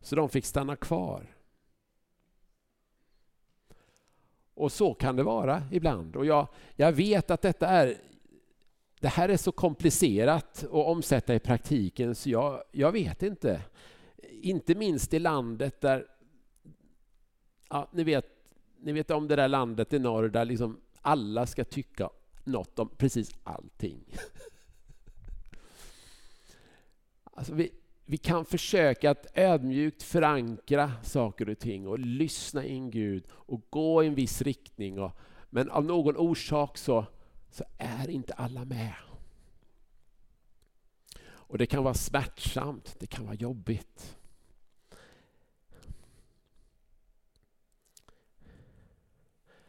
[0.00, 1.36] Så de fick stanna kvar.
[4.60, 6.16] Och så kan det vara ibland.
[6.16, 7.96] Och jag, jag vet att detta är
[9.00, 13.62] det här är så komplicerat att omsätta i praktiken så jag, jag vet inte.
[14.30, 16.06] Inte minst i landet där...
[17.68, 18.26] Ja, ni, vet,
[18.80, 22.10] ni vet om det där landet i norr där liksom alla ska tycka
[22.44, 24.04] något om precis allting.
[27.32, 27.70] Alltså vi,
[28.10, 34.04] vi kan försöka att ödmjukt förankra saker och ting och lyssna in Gud och gå
[34.04, 35.00] i en viss riktning.
[35.00, 35.12] Och,
[35.50, 37.06] men av någon orsak så,
[37.50, 38.92] så är inte alla med.
[41.22, 44.18] Och det kan vara smärtsamt, det kan vara jobbigt.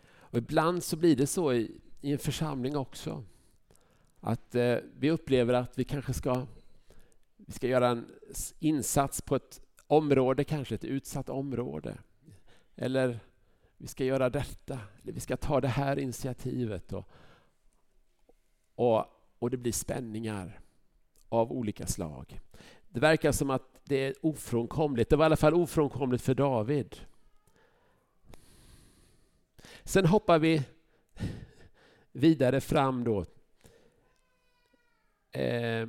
[0.03, 3.23] Och ibland så blir det så i, i en församling också.
[4.19, 6.45] Att eh, vi upplever att vi kanske ska,
[7.51, 8.05] vi ska göra en
[8.59, 11.97] insats på ett område, kanske ett utsatt område.
[12.75, 13.19] Eller
[13.77, 16.93] vi ska göra detta, eller vi ska ta det här initiativet.
[16.93, 17.09] Och,
[18.75, 19.05] och,
[19.39, 20.59] och det blir spänningar
[21.29, 22.39] av olika slag.
[22.89, 25.09] Det verkar som att det är ofrånkomligt.
[25.09, 26.95] Det var i alla fall ofrånkomligt för David.
[29.83, 30.63] Sen hoppar vi
[32.11, 33.25] vidare fram då.
[35.31, 35.87] Eh,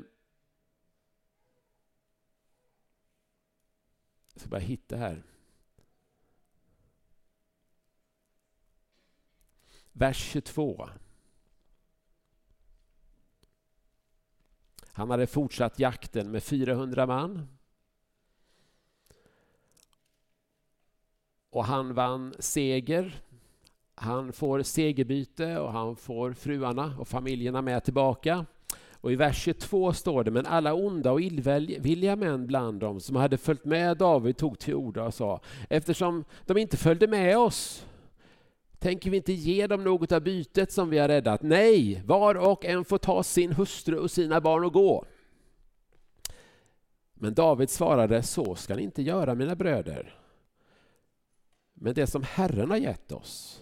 [4.43, 5.23] jag ska bara hitta här.
[9.93, 10.89] Vers 22.
[14.87, 17.49] Han hade fortsatt jakten med 400 man.
[21.51, 23.23] Och han vann seger.
[23.95, 28.47] Han får segerbyte och han får fruarna och familjerna med tillbaka.
[29.03, 33.17] Och I vers 22 står det, men alla onda och illvilliga män bland dem som
[33.17, 37.87] hade följt med David tog till orda och sa, eftersom de inte följde med oss
[38.83, 41.43] Tänker vi inte ge dem något av bytet som vi har räddat?
[41.43, 45.05] Nej, var och en får ta sin hustru och sina barn och gå.
[47.15, 50.15] Men David svarade, så ska ni inte göra mina bröder.
[51.75, 53.62] Men det som Herren har gett oss,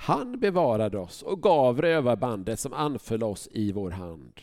[0.00, 4.40] han bevarade oss och gav rövarbandet som anföll oss i vår hand.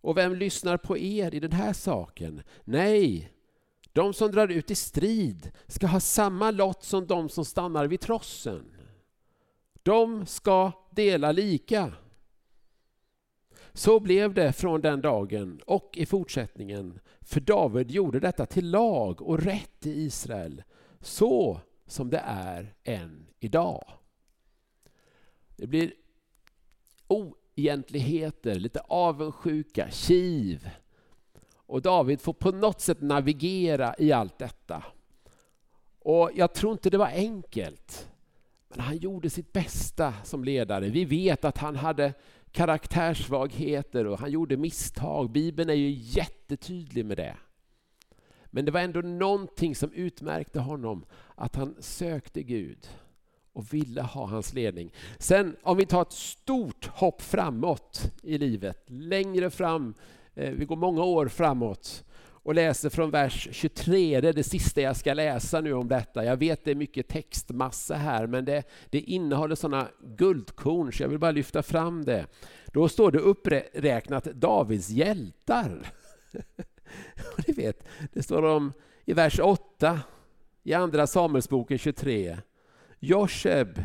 [0.00, 2.42] Och vem lyssnar på er i den här saken?
[2.64, 3.32] Nej,
[3.92, 8.00] de som drar ut i strid ska ha samma lott som de som stannar vid
[8.00, 8.74] trossen.
[9.82, 11.92] De ska dela lika.
[13.72, 19.22] Så blev det från den dagen och i fortsättningen, för David gjorde detta till lag
[19.22, 20.62] och rätt i Israel,
[21.00, 23.84] så som det är än idag.
[25.56, 25.92] Det blir
[27.08, 30.70] oegentligheter, lite avundsjuka, kiv,
[31.68, 34.84] och David får på något sätt navigera i allt detta.
[35.98, 38.08] Och Jag tror inte det var enkelt.
[38.68, 40.88] Men han gjorde sitt bästa som ledare.
[40.88, 42.14] Vi vet att han hade
[42.50, 45.30] karaktärssvagheter och han gjorde misstag.
[45.30, 47.36] Bibeln är ju jättetydlig med det.
[48.50, 52.88] Men det var ändå någonting som utmärkte honom, att han sökte Gud
[53.52, 54.92] och ville ha hans ledning.
[55.18, 59.94] Sen om vi tar ett stort hopp framåt i livet, längre fram
[60.38, 64.20] Eh, vi går många år framåt och läser från vers 23.
[64.20, 66.24] Det är det sista jag ska läsa nu om detta.
[66.24, 71.08] Jag vet det är mycket textmassa här, men det, det innehåller sådana guldkorn, så jag
[71.08, 72.26] vill bara lyfta fram det.
[72.66, 75.92] Då står det uppräknat Davids hjältar.
[77.32, 78.72] och ni vet, det står om
[79.04, 80.00] i vers 8
[80.62, 82.38] i Andra Samuelsboken 23.
[82.98, 83.82] Josheb,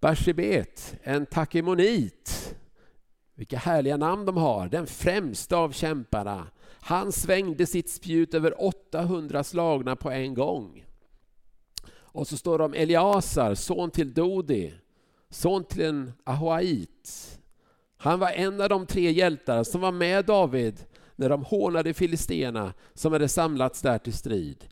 [0.00, 2.54] Barsebet, en takemonit
[3.40, 4.68] vilka härliga namn de har.
[4.68, 6.46] Den främsta av kämparna.
[6.80, 10.84] Han svängde sitt spjut över 800 slagna på en gång.
[11.90, 14.74] Och så står det om Eliasar, son till Dodi,
[15.30, 17.38] son till en Ahoait.
[17.96, 20.84] Han var en av de tre hjältar som var med David
[21.20, 24.64] när de hånade filisterna som hade samlats där till strid.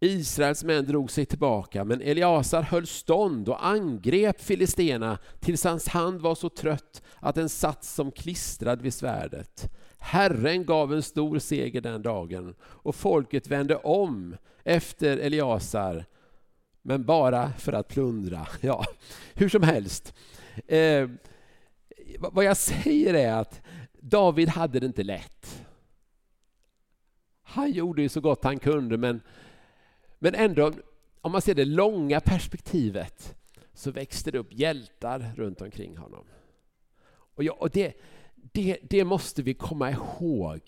[0.00, 6.20] Israels män drog sig tillbaka, men Eliasar höll stånd och angrep filisterna tills hans hand
[6.20, 9.70] var så trött att den satt som klistrad vid svärdet.
[9.98, 16.04] Herren gav en stor seger den dagen och folket vände om efter Eliasar,
[16.82, 18.46] men bara för att plundra.
[18.60, 18.84] Ja,
[19.34, 20.14] hur som helst.
[20.66, 21.08] Eh,
[22.18, 23.60] vad jag säger är att
[24.00, 25.66] David hade det inte lätt.
[27.42, 29.20] Han gjorde ju så gott han kunde, men
[30.22, 30.72] men ändå,
[31.20, 33.34] om man ser det långa perspektivet
[33.74, 36.24] så växte det upp hjältar runt omkring honom.
[37.10, 37.94] Och, ja, och det,
[38.34, 40.60] det, det måste vi komma ihåg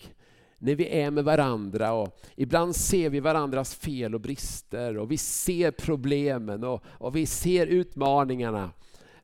[0.57, 1.93] när vi är med varandra.
[1.93, 7.25] Och ibland ser vi varandras fel och brister och vi ser problemen och, och vi
[7.25, 8.71] ser utmaningarna.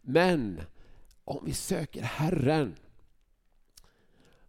[0.01, 0.61] Men
[1.23, 2.75] om vi söker Herren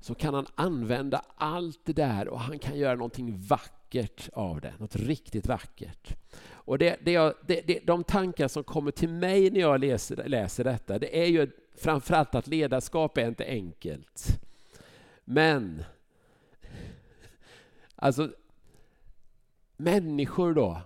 [0.00, 4.74] så kan han använda allt det där och han kan göra någonting vackert av det.
[4.78, 6.16] Något riktigt vackert.
[6.42, 10.28] Och det, det, jag, det, det, de tankar som kommer till mig när jag läser,
[10.28, 14.26] läser detta, det är ju framförallt att ledarskap är inte enkelt.
[15.24, 15.82] Men,
[17.94, 18.30] alltså
[19.76, 20.80] människor då,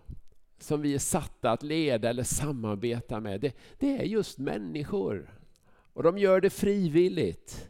[0.59, 5.31] som vi är satta att leda eller samarbeta med, det, det är just människor.
[5.93, 7.69] Och de gör det frivilligt.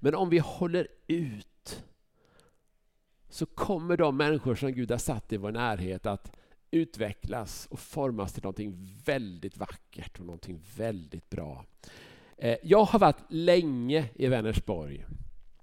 [0.00, 1.46] Men om vi håller ut
[3.28, 6.32] så kommer de människor som Gud har satt i vår närhet att
[6.70, 11.64] utvecklas och formas till någonting väldigt vackert och någonting väldigt bra.
[12.36, 15.06] Eh, jag har varit länge i Vänersborg.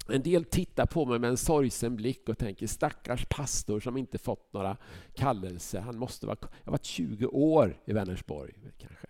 [0.09, 4.17] En del tittar på mig med en sorgsen blick och tänker stackars pastor som inte
[4.17, 4.77] fått några
[5.13, 5.79] kallelser.
[5.79, 9.07] Han måste vara, jag har varit 20 år i Vänersborg kanske.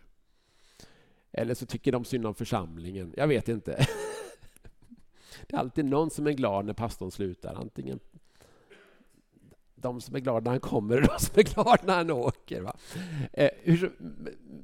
[1.31, 3.13] Eller så tycker de synd om församlingen.
[3.17, 3.87] Jag vet inte.
[5.47, 7.55] Det är alltid någon som är glad när pastorn slutar.
[7.55, 7.99] Antingen
[9.81, 12.61] de som är glada när han kommer och de som är glada när han åker.
[12.61, 12.75] Va?
[13.33, 13.49] Eh,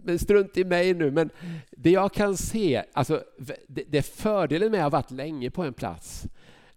[0.04, 1.30] men strunt i mig nu, men
[1.72, 3.24] det jag kan se, alltså,
[3.68, 6.26] det, det fördelen med att ha varit länge på en plats,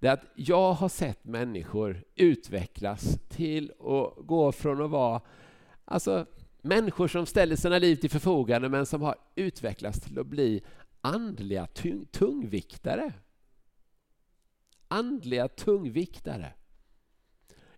[0.01, 5.21] det är att jag har sett människor utvecklas till att gå från att vara
[5.85, 6.27] alltså,
[6.63, 10.63] människor som ställer sina liv till förfogande men som har utvecklats till att bli
[11.01, 13.13] andliga tung, tungviktare.
[14.89, 16.53] Andliga tungviktare.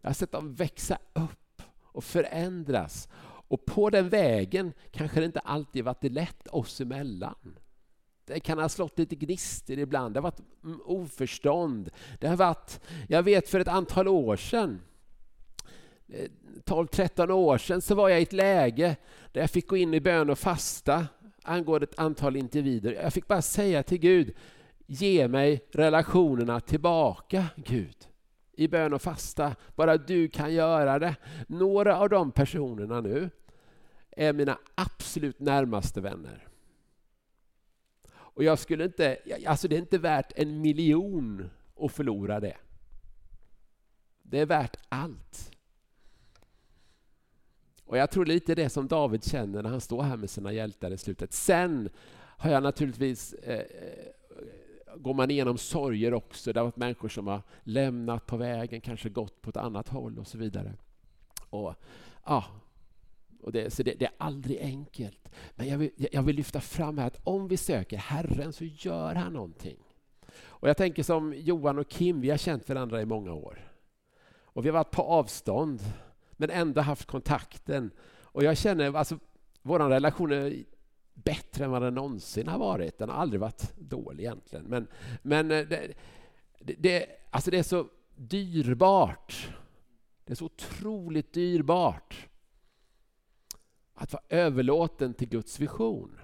[0.01, 3.09] Jag har sett dem växa upp och förändras.
[3.49, 7.59] Och på den vägen kanske det inte alltid varit lätt oss emellan.
[8.25, 10.41] Det kan ha slått lite gnistor ibland, det har varit
[10.85, 11.91] oförstånd.
[12.19, 14.81] Det har varit, jag vet för ett antal år sedan
[16.09, 16.31] eh,
[16.65, 18.97] 12-13 år sedan så var jag i ett läge
[19.33, 21.07] där jag fick gå in i bön och fasta
[21.43, 22.93] angående ett antal individer.
[22.93, 24.35] Jag fick bara säga till Gud,
[24.91, 28.09] ge mig relationerna tillbaka Gud.
[28.53, 31.17] I bön och fasta, bara du kan göra det.
[31.47, 33.31] Några av de personerna nu
[34.11, 36.49] är mina absolut närmaste vänner.
[38.11, 42.57] Och jag skulle inte, alltså det är inte värt en miljon att förlora det.
[44.23, 45.51] Det är värt allt.
[47.85, 50.91] Och jag tror lite det som David känner när han står här med sina hjältar
[50.91, 51.33] i slutet.
[51.33, 54.18] Sen har jag naturligtvis eh, eh
[54.99, 56.53] går man igenom sorger också.
[56.53, 60.19] Det har varit människor som har lämnat på vägen, kanske gått på ett annat håll
[60.19, 60.75] och så vidare.
[61.51, 61.75] Och,
[62.25, 62.45] ja,
[63.43, 65.29] och det, så det, det, är aldrig enkelt.
[65.55, 69.15] Men jag vill, jag vill lyfta fram här att om vi söker Herren så gör
[69.15, 69.79] han någonting.
[70.37, 73.73] Och jag tänker som Johan och Kim, vi har känt varandra i många år.
[74.41, 75.81] Och vi har varit på avstånd
[76.33, 77.91] men ändå haft kontakten.
[78.21, 79.19] Och jag känner, alltså,
[79.63, 80.65] vår relation är
[81.25, 82.99] bättre än vad den någonsin har varit.
[82.99, 84.65] Den har aldrig varit dålig egentligen.
[84.65, 84.87] Men,
[85.23, 85.95] men eh, det,
[86.59, 89.49] det, alltså det är så dyrbart.
[90.25, 92.29] Det är så otroligt dyrbart
[93.95, 96.21] att vara överlåten till Guds vision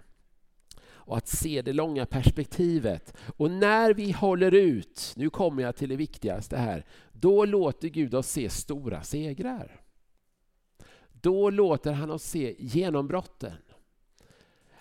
[0.87, 3.15] och att se det långa perspektivet.
[3.37, 8.15] Och när vi håller ut, nu kommer jag till det viktigaste här, då låter Gud
[8.15, 9.81] oss se stora segrar.
[11.13, 13.53] Då låter han oss se genombrotten.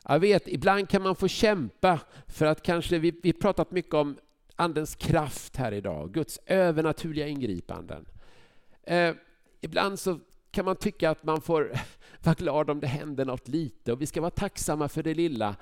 [0.04, 4.18] Jag vet, ibland kan man få kämpa för att kanske, vi, vi pratat mycket om
[4.56, 8.06] Andens kraft här idag, Guds övernaturliga ingripanden.
[8.84, 9.16] Eh,
[9.62, 10.20] ibland så
[10.52, 11.72] kan man tycka att man får
[12.24, 15.56] vara glad om det händer något lite och vi ska vara tacksamma för det lilla.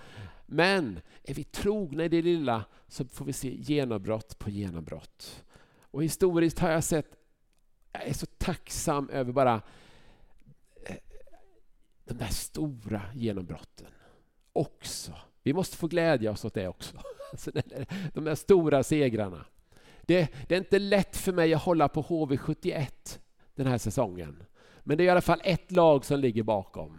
[0.46, 5.44] Men är vi trogna i det lilla så får vi se genombrott på genombrott.
[5.82, 7.16] Och historiskt har jag sett,
[7.92, 9.62] jag är så tacksam över bara
[10.86, 10.96] eh,
[12.06, 13.88] de där stora genombrotten
[14.54, 15.14] också.
[15.44, 16.98] Vi måste få glädja oss åt det också.
[17.32, 17.52] Alltså,
[18.14, 19.46] de där stora segrarna.
[20.02, 23.20] Det, det, är inte lätt för mig att hålla på HV71
[23.56, 24.44] den här säsongen.
[24.84, 26.98] Men det är i alla fall ett lag som ligger bakom.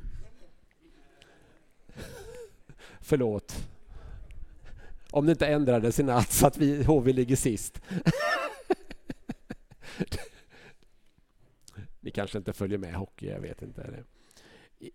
[3.00, 3.68] Förlåt.
[5.10, 7.80] Om det inte ändrades i natt så att vi, HV ligger sist.
[12.00, 14.04] Ni kanske inte följer med hockey, jag vet inte.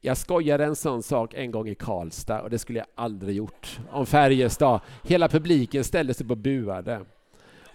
[0.01, 3.79] Jag skojade en sån sak en gång i Karlstad och det skulle jag aldrig gjort
[3.91, 4.79] om Färjestad.
[5.03, 7.05] Hela publiken ställde sig upp och buade.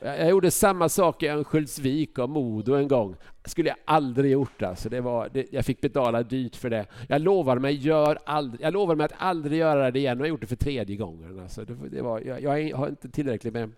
[0.04, 3.16] Jag gjorde samma sak i Örnsköldsvik och Modo en gång.
[3.42, 4.62] Det skulle jag aldrig gjort.
[4.62, 4.88] Alltså.
[4.88, 6.86] Det var, det, jag fick betala dyrt för det.
[7.08, 10.18] Jag lovar mig, gör aldrig, jag lovar mig att aldrig göra det igen.
[10.18, 11.40] Jag har gjort det för tredje gången.
[11.40, 11.64] Alltså.
[11.64, 13.70] Det, det var, jag, jag har inte tillräckligt med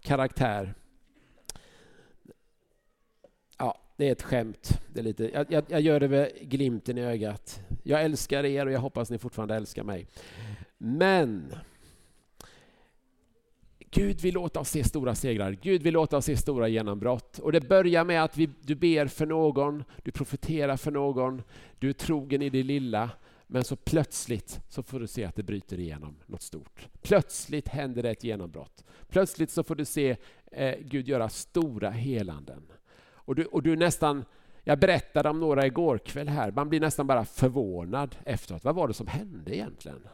[0.00, 0.74] karaktär.
[3.58, 4.80] Ja, det är ett skämt.
[4.92, 7.60] Det är lite, jag, jag, jag gör det med glimten i ögat.
[7.82, 10.06] Jag älskar er och jag hoppas ni fortfarande älskar mig.
[10.78, 11.54] Men
[13.90, 15.52] Gud vill låta oss se stora segrar.
[15.62, 17.38] Gud vill låta oss se stora genombrott.
[17.38, 21.42] Och det börjar med att vi, du ber för någon, du profeterar för någon,
[21.78, 23.10] du är trogen i det lilla.
[23.46, 26.88] Men så plötsligt så får du se att det bryter igenom något stort.
[27.02, 28.84] Plötsligt händer det ett genombrott.
[29.08, 30.16] Plötsligt så får du se
[30.52, 32.62] eh, Gud göra stora helanden.
[33.28, 34.24] Och du, och du nästan,
[34.64, 38.64] jag berättade om några igår kväll här, man blir nästan bara förvånad efteråt.
[38.64, 40.08] Vad var det som hände egentligen?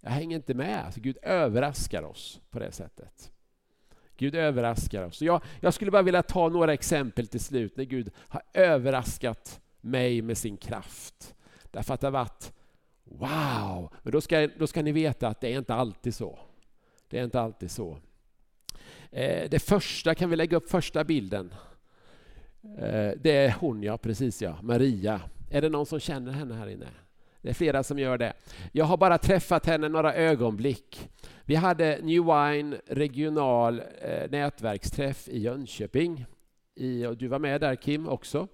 [0.00, 0.84] Jag hänger inte med.
[0.84, 3.32] Alltså, Gud överraskar oss på det sättet.
[4.16, 5.22] Gud överraskar oss.
[5.22, 10.22] Jag, jag skulle bara vilja ta några exempel till slut när Gud har överraskat mig
[10.22, 11.34] med sin kraft.
[11.70, 12.52] Därför att det har varit
[13.04, 13.94] wow!
[14.02, 16.38] Men då ska, då ska ni veta att det är inte alltid så.
[17.08, 17.98] Det är inte alltid så.
[19.10, 21.54] Eh, det första, kan vi lägga upp första bilden?
[22.62, 25.20] Eh, det är hon, ja precis ja, Maria.
[25.50, 26.88] Är det någon som känner henne här inne?
[27.42, 28.32] Det är flera som gör det.
[28.72, 31.10] Jag har bara träffat henne några ögonblick.
[31.44, 36.26] Vi hade New Wine regional eh, nätverksträff i Jönköping.
[36.74, 38.48] I, och du var med där Kim också.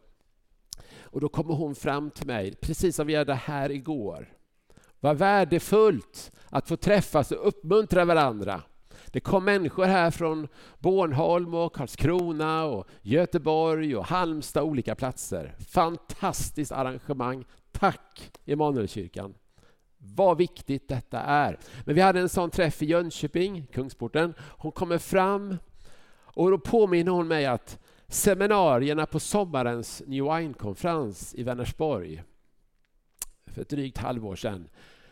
[1.00, 4.32] Och då kommer hon fram till mig, precis som vi hade här igår.
[5.00, 8.62] Vad värdefullt att få träffas och uppmuntra varandra.
[9.16, 10.48] Det kom människor här från
[10.78, 15.54] Bornholm, och Karlskrona, och Göteborg och Halmstad och olika platser.
[15.68, 17.44] Fantastiskt arrangemang.
[17.72, 19.34] Tack Emanuelkyrkan!
[19.98, 21.58] Vad viktigt detta är.
[21.84, 24.34] Men vi hade en sån träff i Jönköping, Kungsporten.
[24.38, 25.56] Hon kommer fram
[26.22, 32.22] och då påminner hon mig att seminarierna på sommarens New Wine-konferens i Vänersborg
[33.46, 34.68] för ett drygt halvår sedan.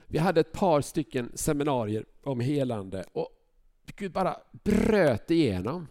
[0.07, 3.34] Vi hade ett par stycken seminarier om helande och
[3.87, 5.89] Gud bara bröt igenom.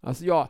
[0.00, 0.48] Alltså jag,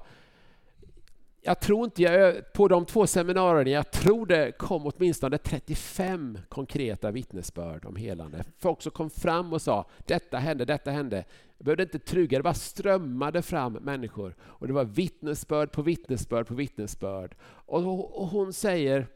[1.42, 7.10] jag tror inte jag, på de två seminarierna, jag tror det kom åtminstone 35 konkreta
[7.10, 8.44] vittnesbörd om helande.
[8.58, 11.24] Folk som kom fram och sa detta hände, detta hände.
[11.58, 14.34] Jag behövde inte truga, det bara strömmade fram människor.
[14.40, 17.36] Och det var vittnesbörd på vittnesbörd på vittnesbörd.
[17.42, 19.06] Och, och hon säger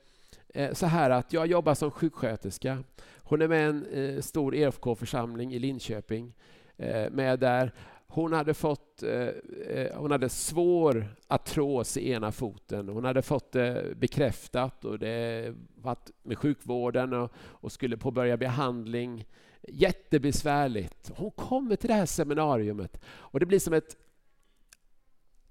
[0.48, 2.84] eh, så här att jag jobbar som sjuksköterska.
[3.16, 6.34] Hon är med i en eh, stor EFK-församling i Linköping.
[6.78, 7.72] Eh, med där.
[8.06, 9.28] Hon hade fått eh,
[9.68, 12.88] eh, hon hade svår artros i ena foten.
[12.88, 19.26] Hon hade fått det bekräftat och det varit med sjukvården och, och skulle påbörja behandling.
[19.68, 21.10] Jättebesvärligt.
[21.14, 23.96] Hon kommer till det här seminariet och det blir som ett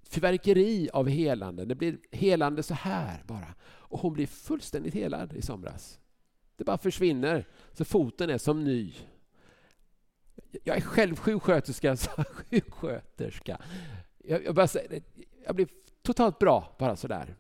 [0.04, 1.66] fyrverkeri av helande.
[1.66, 3.54] Det blir helande så här bara.
[3.64, 6.00] Och hon blir fullständigt helad i somras.
[6.56, 8.94] Det bara försvinner, så foten är som ny.
[10.64, 13.58] Jag är själv sjuksköterska, så sjuksköterska.
[14.18, 14.68] Jag, jag, bara,
[15.46, 15.68] jag blir
[16.02, 17.36] totalt bra bara sådär.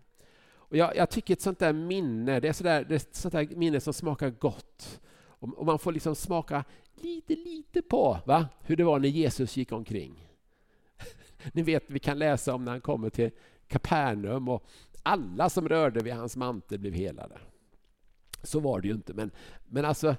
[0.49, 3.31] Och jag, jag tycker ett sånt där minne, det är, sådär, det är ett sånt
[3.31, 5.01] där minne som smakar gott.
[5.19, 6.63] Och, och, man får liksom smaka
[6.95, 8.47] lite, lite på va?
[8.61, 10.29] hur det var när Jesus gick omkring.
[11.53, 13.31] Ni vet, vi kan läsa om när han kommer till
[13.67, 14.67] Kapernaum och
[15.03, 17.37] alla som rörde vid hans mantel blev helade.
[18.43, 19.31] Så var det ju inte, men,
[19.65, 20.15] men alltså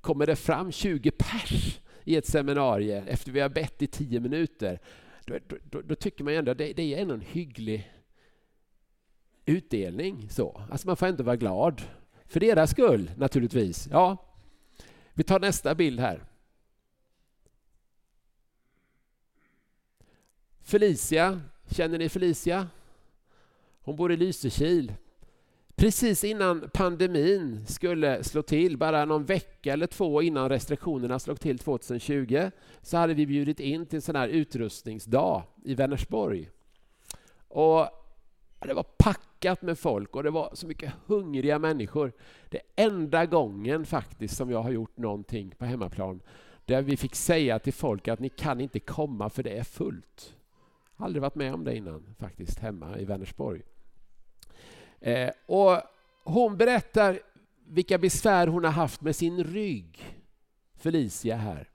[0.00, 4.80] kommer det fram 20 pers i ett seminarium efter vi har bett i tio minuter,
[5.24, 5.38] då,
[5.70, 7.92] då, då tycker man ändå att det, det är ändå en hygglig
[9.44, 10.28] utdelning.
[10.30, 10.62] Så.
[10.70, 11.82] Alltså man får ändå vara glad.
[12.24, 13.88] För deras skull, naturligtvis.
[13.90, 14.16] Ja.
[15.14, 16.24] Vi tar nästa bild här.
[20.60, 21.40] Felicia,
[21.70, 22.68] känner ni Felicia?
[23.80, 24.92] Hon bor i Lysekil.
[25.76, 31.58] Precis innan pandemin skulle slå till, bara någon vecka eller två innan restriktionerna slog till
[31.58, 32.50] 2020,
[32.82, 36.50] så hade vi bjudit in till en sån här utrustningsdag i Vänersborg.
[37.48, 37.88] Och
[38.58, 42.12] det var packat med folk och det var så mycket hungriga människor.
[42.48, 46.20] Det är enda gången faktiskt som jag har gjort någonting på hemmaplan
[46.64, 50.34] där vi fick säga till folk att ni kan inte komma för det är fullt.
[50.96, 53.62] Jag har aldrig varit med om det innan faktiskt hemma i Vänersborg.
[55.00, 55.80] Eh, och
[56.24, 57.20] hon berättar
[57.66, 60.18] vilka besvär hon har haft med sin rygg,
[60.74, 61.70] Felicia här.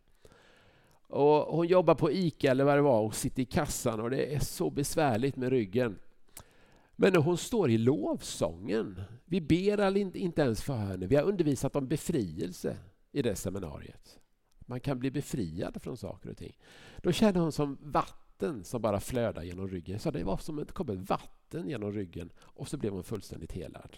[1.08, 4.36] Och hon jobbar på ICA eller vad det var och sitter i kassan och det
[4.36, 6.00] är så besvärligt med ryggen.
[6.96, 11.76] Men när hon står i lovsången, vi ber inte ens för henne, vi har undervisat
[11.76, 12.78] om befrielse
[13.12, 14.20] i det seminariet.
[14.60, 16.58] Man kan bli befriad från saker och ting.
[16.98, 20.00] Då känner hon som vatten vatten som bara flödade genom ryggen.
[20.00, 23.04] Så det var som att det kom ett vatten genom ryggen och så blev hon
[23.04, 23.98] fullständigt helad.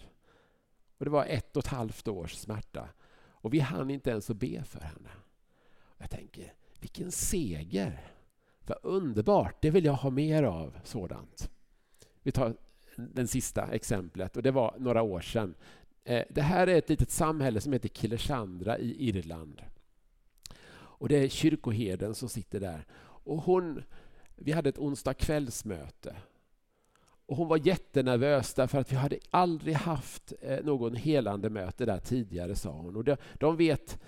[0.98, 2.88] Och det var ett och ett halvt års smärta.
[3.42, 5.10] Och vi hann inte ens att be för henne.
[5.98, 8.10] Jag tänker, vilken seger!
[8.66, 11.50] Vad underbart, det vill jag ha mer av sådant.
[12.22, 12.56] Vi tar
[12.96, 15.54] det sista exemplet och det var några år sedan.
[16.04, 19.62] Eh, det här är ett litet samhälle som heter Kilesandra i Irland.
[20.98, 22.86] Och det är kyrkoherden som sitter där.
[23.24, 23.82] Och hon,
[24.36, 26.16] vi hade ett onsdag kvällsmöte.
[27.26, 31.98] Och hon var jättenervös därför att vi hade aldrig haft eh, någon helande möte där
[31.98, 32.96] tidigare, sa hon.
[32.96, 33.98] Och de, de vet,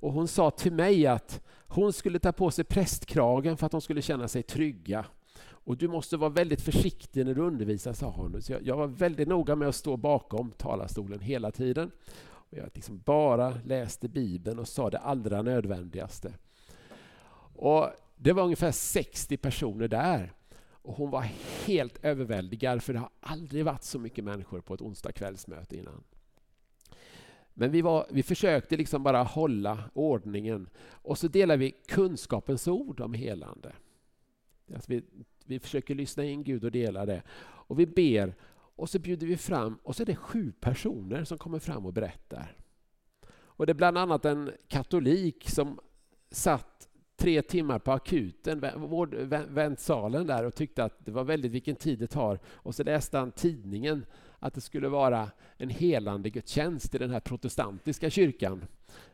[0.00, 3.80] och hon sa till mig att hon skulle ta på sig prästkragen för att de
[3.80, 5.06] skulle känna sig trygga.
[5.46, 8.42] Och du måste vara väldigt försiktig när du undervisar, sa hon.
[8.42, 11.90] Så jag, jag var väldigt noga med att stå bakom talarstolen hela tiden.
[12.22, 16.32] Och jag liksom bara läste Bibeln och sa det allra nödvändigaste.
[17.56, 20.32] Och det var ungefär 60 personer där.
[20.84, 21.28] Och hon var
[21.66, 26.04] helt överväldigad för det har aldrig varit så mycket människor på ett onsdag kvällsmöte innan.
[27.54, 33.00] Men vi, var, vi försökte liksom bara hålla ordningen och så delar vi kunskapens ord
[33.00, 33.72] om helande.
[34.74, 35.02] Alltså vi,
[35.44, 37.22] vi försöker lyssna in Gud och dela det.
[37.42, 38.34] Och vi ber
[38.76, 41.92] och så bjuder vi fram och så är det sju personer som kommer fram och
[41.92, 42.56] berättar.
[43.32, 45.80] Och det är bland annat en katolik som
[46.30, 48.64] satt tre timmar på akuten,
[49.48, 52.38] väntsalen där och tyckte att det var väldigt vilken tid det tar.
[52.46, 54.06] Och så läste han tidningen
[54.38, 58.64] att det skulle vara en helande gudstjänst i den här protestantiska kyrkan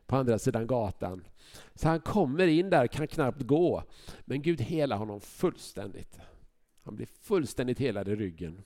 [0.06, 1.24] på andra sidan gatan.
[1.74, 3.82] Så han kommer in där, kan knappt gå.
[4.24, 6.18] Men Gud helar honom fullständigt.
[6.82, 8.62] Han blir fullständigt helad i ryggen.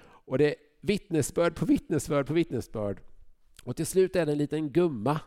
[0.00, 3.00] Och det är vittnesbörd på vittnesbörd på vittnesbörd.
[3.64, 5.20] Och till slut är det en liten gumma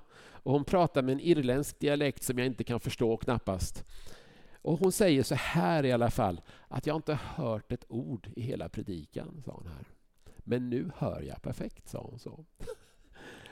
[0.44, 3.86] och hon pratar med en irländsk dialekt som jag inte kan förstå knappast.
[4.62, 8.42] Och hon säger så här i alla fall, att jag inte hört ett ord i
[8.42, 9.86] hela predikan, sa hon här.
[10.38, 12.46] Men nu hör jag perfekt, sa hon så.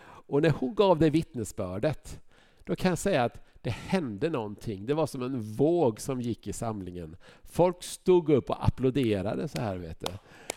[0.02, 2.22] Och när hon gav det vittnesbördet,
[2.64, 4.86] då kan jag säga att det hände någonting.
[4.86, 7.16] Det var som en våg som gick i samlingen.
[7.44, 10.12] Folk stod upp och applåderade så här, vet du.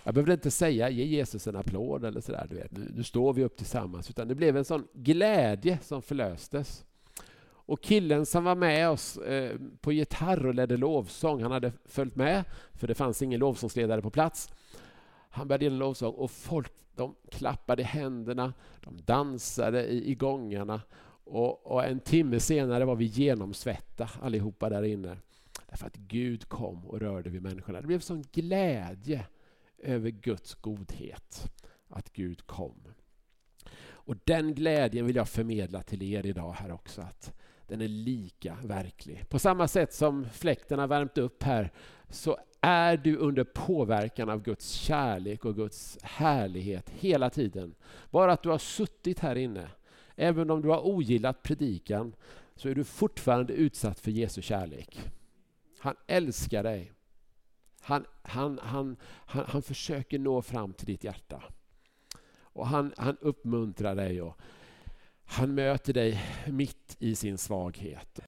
[0.05, 2.73] Jag behövde inte säga ge Jesus en applåd eller sådär, du vet.
[2.73, 4.11] Nu, nu står vi upp tillsammans.
[4.11, 6.85] Utan det blev en sån glädje som förlöstes.
[7.45, 12.17] Och killen som var med oss eh, på gitarr och ledde lovsång, han hade följt
[12.17, 14.51] med, för det fanns ingen lovsångsledare på plats.
[15.31, 20.81] Han började en lovsång och folk de klappade händerna, de dansade i, i gångarna
[21.25, 25.17] och, och, en timme senare var vi genomsvetta allihopa där inne.
[25.69, 27.81] Därför att Gud kom och rörde vid människorna.
[27.81, 29.27] Det blev sån glädje
[29.83, 31.53] över Guds godhet,
[31.89, 32.83] att Gud kom.
[33.85, 37.01] Och den glädjen vill jag förmedla till er idag här också.
[37.01, 37.33] Att
[37.67, 39.29] den är lika verklig.
[39.29, 41.73] På samma sätt som fläkten har värmt upp här
[42.09, 47.75] så är du under påverkan av Guds kärlek och Guds härlighet hela tiden.
[48.11, 49.69] Bara att du har suttit här inne,
[50.17, 52.15] även om du har ogillat predikan,
[52.57, 55.01] så är du fortfarande utsatt för Jesu kärlek.
[55.79, 56.93] Han älskar dig.
[57.83, 61.43] Han, han, han, han, han försöker nå fram till ditt hjärta.
[62.41, 64.41] Och han, han uppmuntrar dig och
[65.25, 68.21] han möter dig mitt i sin svaghet.